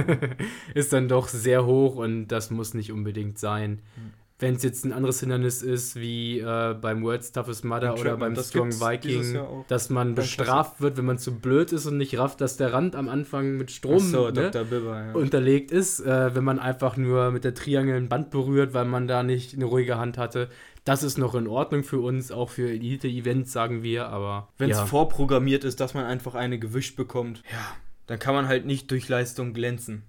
ist 0.73 0.93
dann 0.93 1.07
doch 1.07 1.27
sehr 1.27 1.63
hoch 1.63 1.95
und 1.95 2.29
das 2.29 2.49
muss 2.49 2.73
nicht 2.73 2.91
unbedingt 2.91 3.37
sein. 3.37 3.83
Wenn 4.43 4.55
es 4.55 4.63
jetzt 4.63 4.83
ein 4.83 4.91
anderes 4.91 5.21
Hindernis 5.21 5.61
ist, 5.61 5.95
wie 5.95 6.39
äh, 6.39 6.73
beim 6.73 7.01
World's 7.01 7.31
Toughest 7.31 7.63
Mudder 7.63 7.97
oder 7.97 8.17
beim 8.17 8.35
das 8.35 8.49
Strong 8.49 8.73
Viking, 8.73 9.39
dass 9.69 9.89
man 9.89 10.15
bestraft 10.15 10.81
wird, 10.81 10.97
wenn 10.97 11.05
man 11.05 11.17
zu 11.17 11.39
blöd 11.39 11.71
ist 11.71 11.85
und 11.85 11.97
nicht 11.97 12.17
rafft, 12.17 12.41
dass 12.41 12.57
der 12.57 12.73
Rand 12.73 12.97
am 12.97 13.07
Anfang 13.07 13.55
mit 13.55 13.71
Strom 13.71 13.99
so, 13.99 14.31
ne. 14.31 14.51
Bibber, 14.51 15.05
ja. 15.05 15.13
unterlegt 15.13 15.71
ist, 15.71 16.01
äh, 16.01 16.35
wenn 16.35 16.43
man 16.43 16.59
einfach 16.59 16.97
nur 16.97 17.31
mit 17.31 17.45
der 17.45 17.53
Triangel 17.53 17.95
ein 17.95 18.09
Band 18.09 18.31
berührt, 18.31 18.73
weil 18.73 18.83
man 18.83 19.07
da 19.07 19.23
nicht 19.23 19.53
eine 19.53 19.63
ruhige 19.63 19.97
Hand 19.97 20.17
hatte. 20.17 20.49
Das 20.83 21.03
ist 21.03 21.17
noch 21.17 21.35
in 21.35 21.47
Ordnung 21.47 21.85
für 21.85 21.99
uns, 21.99 22.33
auch 22.33 22.49
für 22.49 22.69
Elite-Events, 22.69 23.53
sagen 23.53 23.81
wir, 23.81 24.09
aber 24.09 24.49
Wenn 24.57 24.69
es 24.69 24.77
ja. 24.77 24.85
vorprogrammiert 24.85 25.63
ist, 25.63 25.79
dass 25.79 25.93
man 25.93 26.03
einfach 26.03 26.35
eine 26.35 26.59
gewischt 26.59 26.97
bekommt, 26.97 27.43
ja, 27.49 27.77
dann 28.07 28.19
kann 28.19 28.35
man 28.35 28.49
halt 28.49 28.65
nicht 28.65 28.91
durch 28.91 29.07
Leistung 29.07 29.53
glänzen. 29.53 30.03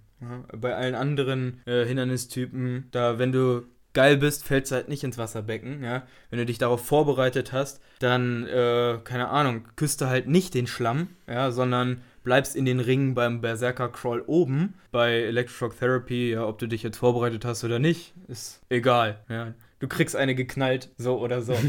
Bei 0.57 0.75
allen 0.75 0.95
anderen 0.95 1.61
äh, 1.67 1.85
Hindernistypen, 1.85 2.89
da 2.91 3.19
wenn 3.19 3.31
du 3.31 3.63
geil 3.95 4.17
bist, 4.17 4.45
fällst 4.45 4.71
du 4.71 4.77
halt 4.77 4.89
nicht 4.89 5.05
ins 5.05 5.17
Wasserbecken. 5.17 5.83
Ja? 5.83 6.03
Wenn 6.29 6.39
du 6.39 6.47
dich 6.47 6.59
darauf 6.59 6.85
vorbereitet 6.85 7.53
hast, 7.53 7.81
dann, 8.01 8.47
äh, 8.47 8.99
keine 9.03 9.29
Ahnung, 9.29 9.65
küsst 9.77 10.01
du 10.01 10.07
halt 10.07 10.29
nicht 10.29 10.55
den 10.55 10.67
Schlamm, 10.67 11.09
ja, 11.27 11.51
sondern 11.51 12.03
bleibst 12.25 12.57
in 12.57 12.65
den 12.65 12.81
Ringen 12.81 13.15
beim 13.15 13.41
Berserker 13.41 13.89
Crawl 13.89 14.23
oben. 14.27 14.75
Bei 14.91 15.13
Electroshock 15.13 15.79
Therapy, 15.79 16.33
ja, 16.33 16.47
ob 16.47 16.59
du 16.59 16.67
dich 16.67 16.83
jetzt 16.83 16.99
vorbereitet 16.99 17.45
hast 17.45 17.65
oder 17.65 17.79
nicht, 17.79 18.15
ist 18.29 18.61
egal. 18.69 19.25
Ja. 19.29 19.55
Du 19.79 19.89
kriegst 19.89 20.17
eine 20.17 20.35
geknallt, 20.35 20.91
so 20.99 21.19
oder 21.19 21.41
so. 21.41 21.57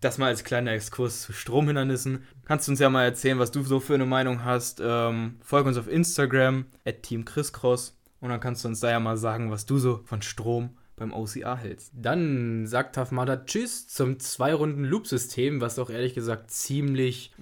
Das 0.00 0.16
mal 0.16 0.26
als 0.26 0.44
kleiner 0.44 0.70
Exkurs 0.70 1.22
zu 1.22 1.32
Stromhindernissen. 1.32 2.22
Kannst 2.44 2.68
du 2.68 2.72
uns 2.72 2.78
ja 2.78 2.88
mal 2.88 3.02
erzählen, 3.02 3.40
was 3.40 3.50
du 3.50 3.64
so 3.64 3.80
für 3.80 3.94
eine 3.94 4.06
Meinung 4.06 4.44
hast. 4.44 4.80
Ähm, 4.80 5.40
folg 5.42 5.66
uns 5.66 5.76
auf 5.76 5.88
Instagram, 5.88 6.66
at 6.84 7.02
Team 7.02 7.24
Chriscross. 7.24 7.98
Und 8.20 8.28
dann 8.28 8.38
kannst 8.38 8.62
du 8.62 8.68
uns 8.68 8.78
da 8.78 8.90
ja 8.90 9.00
mal 9.00 9.16
sagen, 9.16 9.50
was 9.50 9.66
du 9.66 9.78
so 9.78 10.02
von 10.04 10.22
Strom 10.22 10.76
beim 10.98 11.12
OCA 11.12 11.56
hältst. 11.56 11.92
Dann 11.94 12.66
sagt 12.66 12.98
Mudder 13.12 13.44
Tschüss 13.44 13.88
zum 13.88 14.18
Zwei-Runden-Loop-System, 14.18 15.60
was 15.60 15.78
auch 15.78 15.90
ehrlich 15.90 16.14
gesagt 16.14 16.50
ziemlich 16.50 17.32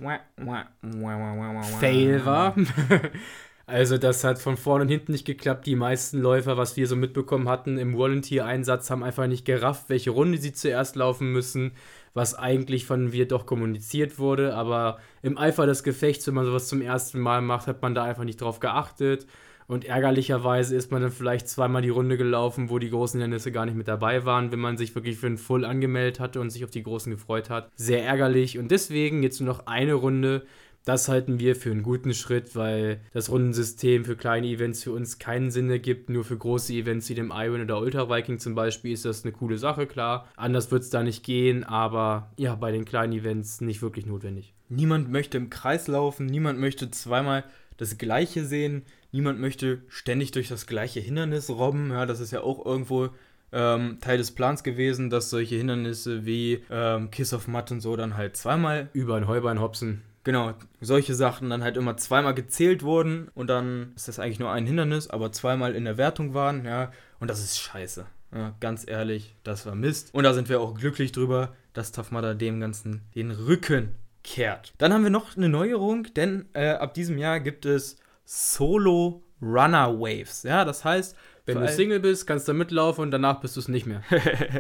fail 1.81 2.25
war. 2.25 2.55
Also 3.69 3.99
das 3.99 4.23
hat 4.23 4.39
von 4.39 4.57
vorne 4.57 4.83
und 4.83 4.91
hinten 4.91 5.11
nicht 5.11 5.25
geklappt. 5.25 5.67
Die 5.67 5.75
meisten 5.75 6.21
Läufer, 6.21 6.57
was 6.57 6.77
wir 6.77 6.87
so 6.87 6.95
mitbekommen 6.95 7.49
hatten 7.49 7.79
im 7.79 7.97
Volunteer-Einsatz, 7.97 8.91
haben 8.91 9.03
einfach 9.03 9.27
nicht 9.27 9.45
gerafft, 9.45 9.89
welche 9.89 10.11
Runde 10.11 10.39
sie 10.39 10.53
zuerst 10.53 10.95
laufen 10.95 11.33
müssen, 11.33 11.73
was 12.15 12.37
eigentlich 12.37 12.87
von 12.87 13.11
wir 13.11 13.27
doch 13.27 13.45
kommuniziert 13.45 14.21
wurde. 14.21 14.55
Aber 14.55 15.01
im 15.21 15.37
Eifer 15.37 15.67
des 15.67 15.83
Gefechts, 15.83 16.29
wenn 16.29 16.35
man 16.35 16.47
sowas 16.47 16.69
zum 16.69 16.81
ersten 16.81 17.19
Mal 17.19 17.43
macht, 17.43 17.67
hat 17.67 17.83
man 17.83 17.97
da 17.97 18.05
einfach 18.05 18.23
nicht 18.23 18.41
drauf 18.41 18.61
geachtet. 18.61 19.27
Und 19.67 19.85
ärgerlicherweise 19.85 20.77
ist 20.77 20.93
man 20.93 21.03
dann 21.03 21.11
vielleicht 21.11 21.49
zweimal 21.49 21.83
die 21.83 21.89
Runde 21.89 22.17
gelaufen, 22.17 22.71
wo 22.71 22.79
die 22.79 22.91
großen 22.91 23.21
Hindernisse 23.21 23.51
gar 23.51 23.67
nicht 23.67 23.77
mit 23.77 23.89
dabei 23.89 24.25
waren, 24.25 24.53
wenn 24.53 24.61
man 24.61 24.77
sich 24.77 24.95
wirklich 24.95 25.19
für 25.19 25.27
einen 25.27 25.39
Full 25.39 25.65
angemeldet 25.65 26.21
hatte 26.21 26.41
und 26.41 26.51
sich 26.51 26.65
auf 26.65 26.71
die 26.71 26.83
großen 26.83 27.11
gefreut 27.13 27.51
hat. 27.51 27.71
Sehr 27.75 28.05
ärgerlich. 28.05 28.59
Und 28.59 28.71
deswegen 28.71 29.23
jetzt 29.23 29.41
nur 29.41 29.49
noch 29.49 29.67
eine 29.67 29.95
Runde. 29.95 30.47
Das 30.85 31.09
halten 31.09 31.41
wir 31.41 31.57
für 31.57 31.73
einen 31.73 31.83
guten 31.83 32.15
Schritt, 32.15 32.55
weil 32.55 33.01
das 33.13 33.29
Rundensystem 33.29 34.05
für 34.05 34.15
kleine 34.15 34.47
Events 34.47 34.85
für 34.85 34.93
uns 34.93 35.19
keinen 35.19 35.51
Sinn 35.51 35.69
ergibt. 35.69 36.11
Nur 36.11 36.23
für 36.23 36.37
große 36.37 36.73
Events 36.73 37.09
wie 37.09 37.15
dem 37.15 37.33
Iron 37.35 37.61
oder 37.61 37.81
Ultra 37.81 38.09
Viking 38.09 38.39
zum 38.39 38.55
Beispiel 38.55 38.93
ist 38.93 39.05
das 39.05 39.25
eine 39.25 39.33
coole 39.33 39.59
Sache, 39.59 39.89
klar. 39.89 40.29
Anders 40.37 40.71
wird 40.71 40.85
es 40.85 40.91
da 40.91 41.03
nicht 41.03 41.25
gehen, 41.25 41.65
aber 41.65 42.31
ja, 42.37 42.55
bei 42.55 42.71
den 42.71 42.85
kleinen 42.85 43.15
Events 43.15 43.61
nicht 43.61 43.83
wirklich 43.83 44.07
notwendig. 44.07 44.55
Niemand 44.69 45.11
möchte 45.11 45.39
im 45.39 45.51
Kreis 45.51 45.89
laufen, 45.89 46.27
niemand 46.27 46.61
möchte 46.61 46.89
zweimal 46.93 47.43
das 47.79 47.99
Gleiche 47.99 48.45
sehen, 48.45 48.83
niemand 49.13 49.41
möchte 49.41 49.83
ständig 49.89 50.31
durch 50.33 50.49
das 50.49 50.67
gleiche 50.67 51.01
Hindernis 51.01 51.51
robben. 51.51 51.91
Ja, 51.91 52.07
das 52.07 52.21
ist 52.21 52.33
ja 52.33 52.41
auch 52.41 52.65
irgendwo 52.65 53.11
ähm, 53.53 53.99
Teil 54.01 54.19
des 54.19 54.33
Plans 54.33 54.63
gewesen, 54.63 55.11
dass 55.11 55.31
solche 55.31 55.57
Hindernisse 55.57 56.27
wie 56.27 56.63
ähm, 56.71 57.11
Kiss 57.11 57.33
of 57.33 57.49
Mud 57.49 57.71
und 57.71 57.81
so 57.81 57.97
dann 57.97 58.17
halt 58.17 58.37
zweimal 58.37 58.89
Über 58.93 59.17
ein 59.17 59.29
Heubein 59.29 59.61
hopsen. 59.61 60.03
Genau, 60.25 60.55
solche 60.81 61.15
Sachen 61.15 61.51
dann 61.51 61.63
halt 61.63 61.77
immer 61.77 61.97
zweimal 61.97 62.35
gezählt 62.35 62.83
wurden 62.83 63.29
und 63.35 63.47
dann 63.47 63.93
ist 63.95 64.09
das 64.09 64.19
eigentlich 64.19 64.41
nur 64.41 64.51
ein 64.51 64.67
Hindernis, 64.67 65.09
aber 65.09 65.31
zweimal 65.31 65.77
in 65.77 65.85
der 65.85 65.99
Wertung 65.99 66.35
waren, 66.35 66.65
ja, 66.65 66.91
und 67.21 67.31
das 67.31 67.39
ist 67.39 67.59
scheiße. 67.59 68.07
Ja, 68.35 68.55
ganz 68.59 68.85
ehrlich, 68.89 69.37
das 69.45 69.67
war 69.67 69.77
Mist. 69.77 70.13
Und 70.13 70.25
da 70.25 70.35
sind 70.35 70.49
wir 70.49 70.61
auch 70.61 70.75
glücklich 70.75 71.13
drüber, 71.13 71.55
dass 71.73 71.93
Mudder 72.11 72.35
dem 72.35 72.61
Ganzen 72.61 73.03
den 73.15 73.31
Rücken 73.31 73.95
kehrt. 74.25 74.75
Dann 74.79 74.93
haben 74.93 75.05
wir 75.05 75.11
noch 75.11 75.37
eine 75.37 75.49
Neuerung, 75.49 76.09
denn 76.15 76.47
äh, 76.53 76.71
ab 76.71 76.95
diesem 76.95 77.19
Jahr 77.19 77.39
gibt 77.39 77.65
es 77.65 77.97
Solo 78.27 79.23
Runner 79.41 79.99
Waves. 79.99 80.43
Ja, 80.43 80.65
das 80.65 80.85
heißt, 80.85 81.17
Wenn 81.47 81.61
du 81.61 81.69
Single 81.69 82.01
bist, 82.01 82.27
kannst 82.27 82.49
du 82.49 82.55
mitlaufen 82.55 83.03
und 83.03 83.13
danach 83.13 83.41
bist 83.41 83.55
du 83.55 83.61
es 83.61 83.69
nicht 83.69 83.87
mehr. 83.87 84.03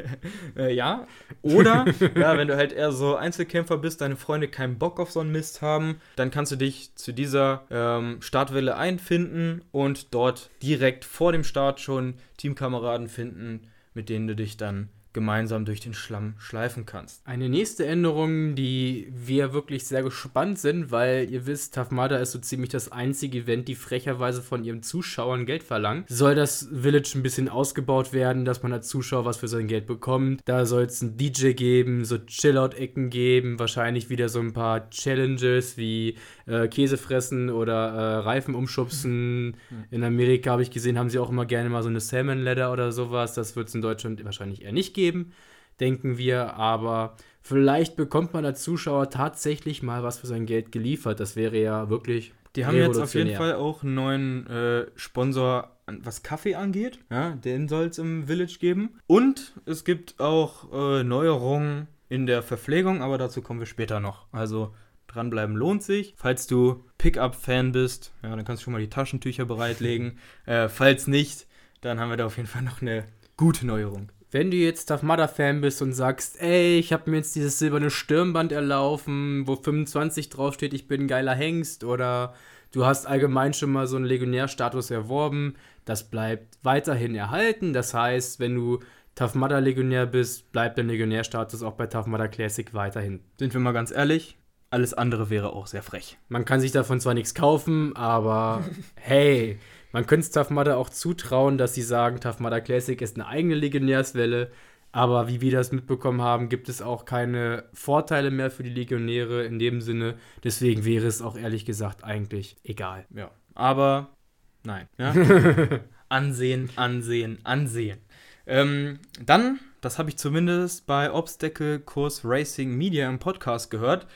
äh, 0.56 0.72
ja. 0.72 1.06
Oder, 1.42 1.84
ja, 2.14 2.38
wenn 2.38 2.46
du 2.46 2.56
halt 2.56 2.72
eher 2.72 2.92
so 2.92 3.16
Einzelkämpfer 3.16 3.78
bist, 3.78 4.00
deine 4.00 4.14
Freunde 4.14 4.46
keinen 4.46 4.78
Bock 4.78 5.00
auf 5.00 5.10
so 5.10 5.18
einen 5.18 5.32
Mist 5.32 5.62
haben, 5.62 6.00
dann 6.14 6.30
kannst 6.30 6.52
du 6.52 6.56
dich 6.56 6.94
zu 6.94 7.12
dieser 7.12 7.64
ähm, 7.70 8.18
Startwelle 8.20 8.76
einfinden 8.76 9.62
und 9.72 10.14
dort 10.14 10.50
direkt 10.62 11.04
vor 11.04 11.32
dem 11.32 11.42
Start 11.42 11.80
schon 11.80 12.14
Teamkameraden 12.36 13.08
finden, 13.08 13.66
mit 13.94 14.08
denen 14.08 14.28
du 14.28 14.36
dich 14.36 14.56
dann 14.56 14.90
gemeinsam 15.16 15.64
durch 15.64 15.80
den 15.80 15.94
Schlamm 15.94 16.34
schleifen 16.36 16.84
kannst. 16.84 17.26
Eine 17.26 17.48
nächste 17.48 17.86
Änderung, 17.86 18.54
die 18.54 19.10
wir 19.10 19.54
wirklich 19.54 19.86
sehr 19.86 20.02
gespannt 20.02 20.58
sind, 20.58 20.90
weil 20.90 21.30
ihr 21.30 21.46
wisst, 21.46 21.72
Tafmada 21.74 22.18
ist 22.18 22.32
so 22.32 22.38
ziemlich 22.38 22.68
das 22.68 22.92
einzige 22.92 23.38
Event, 23.38 23.66
die 23.66 23.76
frecherweise 23.76 24.42
von 24.42 24.62
ihren 24.62 24.82
Zuschauern 24.82 25.46
Geld 25.46 25.62
verlangen. 25.62 26.04
Soll 26.06 26.34
das 26.34 26.68
Village 26.70 27.12
ein 27.14 27.22
bisschen 27.22 27.48
ausgebaut 27.48 28.12
werden, 28.12 28.44
dass 28.44 28.62
man 28.62 28.74
als 28.74 28.88
Zuschauer 28.88 29.24
was 29.24 29.38
für 29.38 29.48
sein 29.48 29.68
Geld 29.68 29.86
bekommt. 29.86 30.42
Da 30.44 30.66
soll 30.66 30.82
es 30.82 31.00
einen 31.00 31.16
DJ 31.16 31.52
geben, 31.52 32.04
so 32.04 32.18
Chillout-Ecken 32.18 33.08
geben, 33.08 33.58
wahrscheinlich 33.58 34.10
wieder 34.10 34.28
so 34.28 34.40
ein 34.40 34.52
paar 34.52 34.90
Challenges 34.90 35.78
wie 35.78 36.16
äh, 36.46 36.68
Käse 36.68 36.96
fressen 36.96 37.50
oder 37.50 37.74
äh, 37.74 38.16
Reifen 38.18 38.54
umschubsen. 38.54 39.56
In 39.90 40.04
Amerika 40.04 40.52
habe 40.52 40.62
ich 40.62 40.70
gesehen, 40.70 40.98
haben 40.98 41.10
sie 41.10 41.18
auch 41.18 41.30
immer 41.30 41.46
gerne 41.46 41.68
mal 41.68 41.82
so 41.82 41.88
eine 41.88 42.00
Salmon 42.00 42.42
Ladder 42.42 42.72
oder 42.72 42.92
sowas. 42.92 43.34
Das 43.34 43.56
wird 43.56 43.68
es 43.68 43.74
in 43.74 43.82
Deutschland 43.82 44.24
wahrscheinlich 44.24 44.62
eher 44.62 44.72
nicht 44.72 44.94
geben 44.94 45.32
denken 45.80 46.18
wir, 46.18 46.54
aber 46.54 47.16
vielleicht 47.42 47.96
bekommt 47.96 48.32
man 48.34 48.44
als 48.44 48.62
Zuschauer 48.62 49.10
tatsächlich 49.10 49.82
mal 49.82 50.02
was 50.02 50.18
für 50.18 50.26
sein 50.26 50.46
Geld 50.46 50.72
geliefert. 50.72 51.20
Das 51.20 51.36
wäre 51.36 51.58
ja 51.58 51.88
wirklich. 51.88 52.32
Die 52.54 52.64
haben 52.64 52.76
jetzt 52.76 52.98
auf 52.98 53.14
jeden. 53.14 53.36
Fall 53.36 53.54
auch 53.54 53.82
einen 53.82 53.94
neuen 53.94 54.46
äh, 54.46 54.86
Sponsor, 54.96 55.76
was 55.86 56.22
Kaffee 56.22 56.54
angeht. 56.54 56.98
Ja, 57.10 57.30
den 57.30 57.68
soll 57.68 57.86
es 57.86 57.98
im 57.98 58.26
Village 58.26 58.56
geben. 58.58 58.98
Und 59.06 59.52
es 59.66 59.84
gibt 59.84 60.18
auch 60.20 60.72
äh, 60.72 61.04
Neuerungen 61.04 61.88
in 62.08 62.24
der 62.26 62.42
Verpflegung, 62.42 63.02
aber 63.02 63.18
dazu 63.18 63.42
kommen 63.42 63.60
wir 63.60 63.66
später 63.66 64.00
noch. 64.00 64.26
Also 64.32 64.74
dranbleiben 65.08 65.56
lohnt 65.56 65.82
sich. 65.82 66.14
Falls 66.16 66.46
du 66.46 66.84
Pickup-Fan 66.98 67.72
bist, 67.72 68.12
ja, 68.22 68.34
dann 68.34 68.44
kannst 68.44 68.62
du 68.62 68.64
schon 68.64 68.72
mal 68.72 68.80
die 68.80 68.90
Taschentücher 68.90 69.44
bereitlegen. 69.44 70.18
äh, 70.46 70.68
falls 70.68 71.06
nicht, 71.06 71.46
dann 71.80 72.00
haben 72.00 72.10
wir 72.10 72.16
da 72.16 72.26
auf 72.26 72.36
jeden 72.36 72.48
Fall 72.48 72.62
noch 72.62 72.82
eine 72.82 73.04
gute 73.36 73.66
Neuerung. 73.66 74.10
Wenn 74.30 74.50
du 74.50 74.56
jetzt 74.56 74.86
Tough 74.86 75.02
Mudder 75.02 75.28
Fan 75.28 75.60
bist 75.60 75.80
und 75.82 75.92
sagst, 75.92 76.40
ey, 76.40 76.78
ich 76.78 76.92
habe 76.92 77.10
mir 77.10 77.18
jetzt 77.18 77.36
dieses 77.36 77.58
silberne 77.58 77.90
Stirnband 77.90 78.52
erlaufen, 78.52 79.46
wo 79.46 79.56
25 79.56 80.30
draufsteht, 80.30 80.74
ich 80.74 80.88
bin 80.88 81.02
ein 81.02 81.08
geiler 81.08 81.34
Hengst, 81.34 81.84
oder 81.84 82.34
du 82.72 82.84
hast 82.84 83.06
allgemein 83.06 83.54
schon 83.54 83.70
mal 83.70 83.86
so 83.86 83.96
einen 83.96 84.04
Legionärstatus 84.04 84.90
erworben, 84.90 85.54
das 85.84 86.10
bleibt 86.10 86.58
weiterhin 86.62 87.14
erhalten. 87.14 87.72
Das 87.72 87.94
heißt, 87.94 88.40
wenn 88.40 88.56
du 88.56 88.80
Tough 89.14 89.34
Mudder 89.34 89.60
Legionär 89.62 90.04
bist, 90.04 90.52
bleibt 90.52 90.76
der 90.76 90.84
Legionärstatus 90.84 91.62
auch 91.62 91.72
bei 91.72 91.86
Tough 91.86 92.06
Mudder 92.06 92.28
Classic 92.28 92.74
weiterhin. 92.74 93.20
Sind 93.38 93.54
wir 93.54 93.60
mal 93.60 93.72
ganz 93.72 93.90
ehrlich, 93.90 94.36
alles 94.70 94.94
andere 94.94 95.30
wäre 95.30 95.52
auch 95.52 95.66
sehr 95.66 95.82
frech. 95.82 96.18
Man 96.28 96.44
kann 96.44 96.60
sich 96.60 96.72
davon 96.72 97.00
zwar 97.00 97.14
nichts 97.14 97.34
kaufen, 97.34 97.94
aber 97.96 98.64
hey, 98.96 99.58
man 99.92 100.06
könnte 100.06 100.26
es 100.26 100.30
Tough 100.30 100.50
Mudder 100.50 100.76
auch 100.76 100.90
zutrauen, 100.90 101.58
dass 101.58 101.74
sie 101.74 101.82
sagen, 101.82 102.20
Tough 102.20 102.40
Mudder 102.40 102.60
Classic 102.60 103.00
ist 103.00 103.16
eine 103.16 103.26
eigene 103.26 103.54
Legionärswelle. 103.54 104.50
Aber 104.92 105.28
wie 105.28 105.42
wir 105.42 105.50
das 105.52 105.72
mitbekommen 105.72 106.22
haben, 106.22 106.48
gibt 106.48 106.70
es 106.70 106.80
auch 106.80 107.04
keine 107.04 107.64
Vorteile 107.74 108.30
mehr 108.30 108.50
für 108.50 108.62
die 108.62 108.70
Legionäre 108.70 109.44
in 109.44 109.58
dem 109.58 109.82
Sinne. 109.82 110.14
Deswegen 110.42 110.86
wäre 110.86 111.06
es 111.06 111.20
auch 111.20 111.36
ehrlich 111.36 111.66
gesagt 111.66 112.02
eigentlich 112.02 112.56
egal. 112.64 113.04
Ja, 113.14 113.30
aber 113.54 114.16
nein. 114.64 114.88
Ja? 114.96 115.12
ansehen, 116.08 116.70
ansehen, 116.76 117.38
ansehen. 117.44 117.98
Ähm, 118.46 119.00
dann, 119.22 119.58
das 119.80 119.98
habe 119.98 120.08
ich 120.08 120.16
zumindest 120.16 120.86
bei 120.86 121.12
Obstacle 121.12 121.80
Course 121.80 122.22
Racing 122.24 122.74
Media 122.74 123.08
im 123.08 123.18
Podcast 123.18 123.70
gehört. 123.70 124.06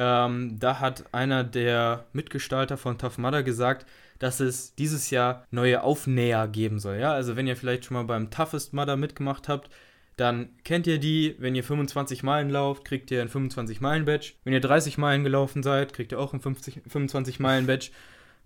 Ähm, 0.00 0.60
da 0.60 0.78
hat 0.78 1.12
einer 1.12 1.42
der 1.42 2.04
Mitgestalter 2.12 2.76
von 2.76 2.98
Tough 2.98 3.18
Mudder 3.18 3.42
gesagt, 3.42 3.84
dass 4.20 4.38
es 4.38 4.76
dieses 4.76 5.10
Jahr 5.10 5.44
neue 5.50 5.82
Aufnäher 5.82 6.46
geben 6.46 6.78
soll. 6.78 6.98
Ja, 6.98 7.12
also 7.12 7.34
wenn 7.34 7.48
ihr 7.48 7.56
vielleicht 7.56 7.84
schon 7.84 7.96
mal 7.96 8.04
beim 8.04 8.30
Toughest 8.30 8.72
Mudder 8.72 8.96
mitgemacht 8.96 9.48
habt, 9.48 9.70
dann 10.16 10.50
kennt 10.62 10.86
ihr 10.86 11.00
die. 11.00 11.34
Wenn 11.40 11.56
ihr 11.56 11.64
25 11.64 12.22
Meilen 12.22 12.48
lauft, 12.48 12.84
kriegt 12.84 13.10
ihr 13.10 13.20
ein 13.20 13.28
25 13.28 13.80
Meilen 13.80 14.04
Badge. 14.04 14.34
Wenn 14.44 14.52
ihr 14.52 14.60
30 14.60 14.98
Meilen 14.98 15.24
gelaufen 15.24 15.64
seid, 15.64 15.92
kriegt 15.92 16.12
ihr 16.12 16.20
auch 16.20 16.32
ein 16.32 16.40
50, 16.40 16.82
25 16.86 17.40
Meilen 17.40 17.66
Badge. 17.66 17.90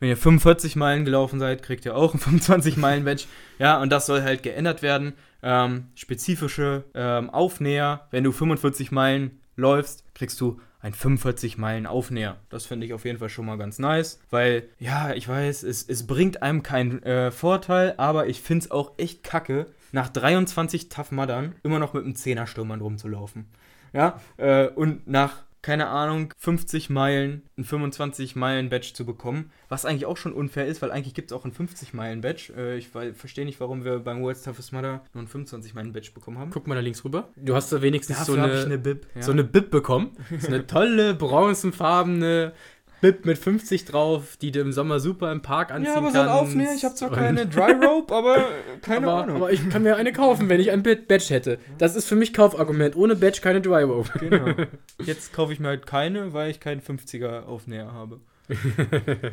Wenn 0.01 0.09
ihr 0.09 0.17
45 0.17 0.75
Meilen 0.77 1.05
gelaufen 1.05 1.39
seid, 1.39 1.63
kriegt 1.63 1.85
ihr 1.85 1.95
auch 1.95 2.15
ein 2.15 2.21
25 2.21 2.79
Meilen 2.79 3.05
Badge. 3.05 3.25
Ja, 3.59 3.79
und 3.79 3.91
das 3.91 4.07
soll 4.07 4.23
halt 4.23 4.43
geändert 4.43 4.81
werden. 4.81 5.13
Ähm, 5.43 5.89
spezifische 5.97 6.85
ähm, 6.95 7.29
Aufnäher. 7.29 8.07
Wenn 8.11 8.25
du 8.25 8.33
45 8.33 8.91
Meilen 8.91 9.42
läufst, 9.57 10.05
kriegst 10.15 10.41
du 10.41 10.61
ein 10.81 10.95
45 10.95 11.59
Meilen 11.59 11.87
Aufnäher. 11.87 12.39
Das 12.49 12.67
finde 12.67 12.87
ich 12.87 12.93
auf 12.93 13.05
jeden 13.05 13.19
Fall 13.19 13.29
schon 13.29 13.47
mal 13.47 13.57
ganz 13.57 13.79
nice, 13.79 14.21
weil, 14.31 14.69
ja, 14.79 15.13
ich 15.15 15.29
weiß, 15.29 15.63
es, 15.63 15.89
es 15.89 16.07
bringt 16.07 16.43
einem 16.43 16.63
keinen 16.63 17.03
äh, 17.05 17.31
Vorteil, 17.31 17.95
aber 17.99 18.27
ich 18.27 18.43
finde 18.43 18.65
es 18.65 18.71
auch 18.71 18.93
echt 18.99 19.23
kacke, 19.23 19.67
nach 19.93 20.09
23 20.09 20.89
Tough 20.89 21.13
Muddern 21.13 21.55
immer 21.63 21.79
noch 21.79 21.93
mit 21.95 22.05
einem 22.05 22.15
10er 22.15 22.47
Stürmern 22.47 22.81
rumzulaufen. 22.81 23.47
Ja, 23.93 24.21
äh, 24.39 24.69
und 24.69 25.07
nach, 25.07 25.45
keine 25.63 25.87
Ahnung, 25.87 26.35
50 26.39 26.91
Meilen 26.91 27.43
ein 27.57 27.65
25 27.65 28.35
Meilen 28.35 28.69
Badge 28.69 28.93
zu 28.95 29.07
bekommen, 29.07 29.53
was 29.69 29.87
eigentlich 29.87 30.07
auch 30.07 30.17
schon 30.17 30.33
unfair 30.33 30.67
ist, 30.67 30.83
weil 30.83 30.91
eigentlich 30.91 31.15
gibt 31.15 31.31
es 31.31 31.37
auch 31.37 31.45
ein 31.45 31.53
50 31.53 31.95
Meilen 31.95 32.21
Badge. 32.21 32.53
Äh, 32.57 32.79
ich 32.79 32.89
verstehe 32.89 33.45
nicht, 33.45 33.61
warum 33.61 33.85
wir 33.85 34.01
beim 34.01 34.23
World's 34.23 34.43
Toughest 34.43 34.73
Mudder 34.73 35.05
nur 35.15 35.23
ein 35.23 35.29
25 35.29 35.75
Meilen 35.75 35.93
Badge 35.93 36.11
bekommen 36.13 36.39
haben. 36.39 36.51
Guck 36.51 36.67
mal 36.67 36.75
da 36.75 36.81
links 36.81 37.05
rüber. 37.05 37.29
Du 37.37 37.55
hast 37.55 37.73
da 37.73 37.81
wenigstens 37.81 38.19
Dafür 38.19 38.35
so 38.35 38.41
eine, 38.41 38.61
eine 38.61 38.79
Bib. 38.79 39.07
Ja. 39.15 39.23
so 39.23 39.33
eine 39.33 39.45
Bib 39.45 39.71
bekommen. 39.71 40.17
So 40.41 40.49
eine 40.49 40.67
tolle 40.67 41.15
bronzenfarbene 41.15 42.53
Bib 43.03 43.27
mit 43.27 43.37
50 43.37 43.85
drauf, 43.85 44.39
die 44.41 44.51
du 44.53 44.61
im 44.61 44.73
Sommer 44.73 44.99
super 45.01 45.31
im 45.31 45.43
Park 45.43 45.71
anziehen 45.73 45.93
ja, 45.93 45.99
aber 45.99 46.13
kannst. 46.13 46.17
so 46.17 46.21
ein 46.23 46.29
Aufnäher, 46.29 46.75
ich 46.75 46.85
habe 46.85 46.95
zwar 46.95 47.11
keine 47.11 47.47
Dry 47.49 47.73
Rope, 47.73 48.15
aber 48.15 48.47
keine 48.81 49.09
aber, 49.09 49.23
Ahnung. 49.25 49.37
aber 49.37 49.53
ich 49.53 49.69
kann 49.69 49.83
mir 49.83 49.97
eine 49.97 50.13
kaufen, 50.13 50.49
wenn 50.49 50.61
ich 50.61 50.71
ein 50.71 50.83
Bad- 50.83 51.09
Badge 51.09 51.27
hätte. 51.35 51.59
Das 51.77 51.97
ist 51.97 52.07
für 52.09 52.15
mich 52.17 52.33
Kaufargument. 52.33 52.97
Ohne 52.97 53.17
Badge 53.17 53.41
keine 53.43 53.61
Dry 53.61 53.83
Rope. 53.83 54.19
Genau. 54.19 54.55
Jetzt 55.05 55.35
kaufe 55.35 55.53
ich 55.53 55.61
mir 55.61 55.69
halt 55.69 55.87
keine, 55.87 56.33
weil 56.33 56.51
ich 56.51 56.61
keinen 56.61 56.81
50er 56.81 57.43
Aufnäher 57.43 57.93
habe. 57.93 58.21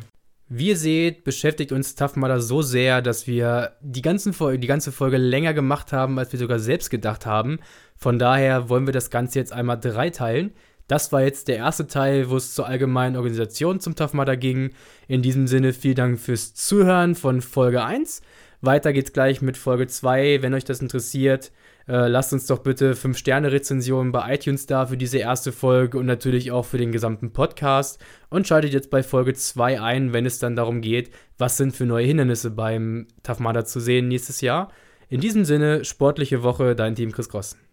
Wie 0.52 0.66
ihr 0.70 0.76
seht, 0.76 1.22
beschäftigt 1.22 1.70
uns 1.70 1.94
Tough 1.94 2.16
Mudder 2.16 2.40
so 2.40 2.60
sehr, 2.60 3.02
dass 3.02 3.28
wir 3.28 3.76
die, 3.82 4.02
ganzen 4.02 4.32
Folge, 4.32 4.58
die 4.58 4.66
ganze 4.66 4.90
Folge 4.90 5.16
länger 5.16 5.54
gemacht 5.54 5.92
haben, 5.92 6.18
als 6.18 6.32
wir 6.32 6.40
sogar 6.40 6.58
selbst 6.58 6.90
gedacht 6.90 7.24
haben. 7.24 7.60
Von 7.96 8.18
daher 8.18 8.68
wollen 8.68 8.86
wir 8.86 8.92
das 8.92 9.10
Ganze 9.10 9.38
jetzt 9.38 9.52
einmal 9.52 9.78
dreiteilen. 9.78 10.52
Das 10.90 11.12
war 11.12 11.22
jetzt 11.22 11.46
der 11.46 11.58
erste 11.58 11.86
Teil, 11.86 12.30
wo 12.30 12.36
es 12.36 12.52
zur 12.52 12.66
allgemeinen 12.66 13.14
Organisation 13.14 13.78
zum 13.78 13.94
Tough 13.94 14.12
Mudder 14.12 14.36
ging. 14.36 14.70
In 15.06 15.22
diesem 15.22 15.46
Sinne 15.46 15.72
vielen 15.72 15.94
Dank 15.94 16.18
fürs 16.18 16.52
Zuhören 16.52 17.14
von 17.14 17.42
Folge 17.42 17.84
1. 17.84 18.22
Weiter 18.60 18.92
geht's 18.92 19.12
gleich 19.12 19.40
mit 19.40 19.56
Folge 19.56 19.86
2. 19.86 20.42
Wenn 20.42 20.52
euch 20.52 20.64
das 20.64 20.80
interessiert, 20.82 21.52
äh, 21.86 22.08
lasst 22.08 22.32
uns 22.32 22.46
doch 22.46 22.58
bitte 22.58 22.96
5-Sterne-Rezensionen 22.96 24.10
bei 24.10 24.34
iTunes 24.34 24.66
da 24.66 24.86
für 24.86 24.96
diese 24.96 25.18
erste 25.18 25.52
Folge 25.52 25.96
und 25.96 26.06
natürlich 26.06 26.50
auch 26.50 26.64
für 26.64 26.78
den 26.78 26.90
gesamten 26.90 27.32
Podcast. 27.32 28.04
Und 28.28 28.48
schaltet 28.48 28.72
jetzt 28.72 28.90
bei 28.90 29.04
Folge 29.04 29.34
2 29.34 29.80
ein, 29.80 30.12
wenn 30.12 30.26
es 30.26 30.40
dann 30.40 30.56
darum 30.56 30.80
geht, 30.80 31.12
was 31.38 31.56
sind 31.56 31.76
für 31.76 31.86
neue 31.86 32.06
Hindernisse 32.06 32.50
beim 32.50 33.06
Tough 33.22 33.38
Mudder 33.38 33.64
zu 33.64 33.78
sehen 33.78 34.08
nächstes 34.08 34.40
Jahr. 34.40 34.72
In 35.08 35.20
diesem 35.20 35.44
Sinne, 35.44 35.84
sportliche 35.84 36.42
Woche, 36.42 36.74
dein 36.74 36.96
Team 36.96 37.12
Chris 37.12 37.28
Cross. 37.28 37.56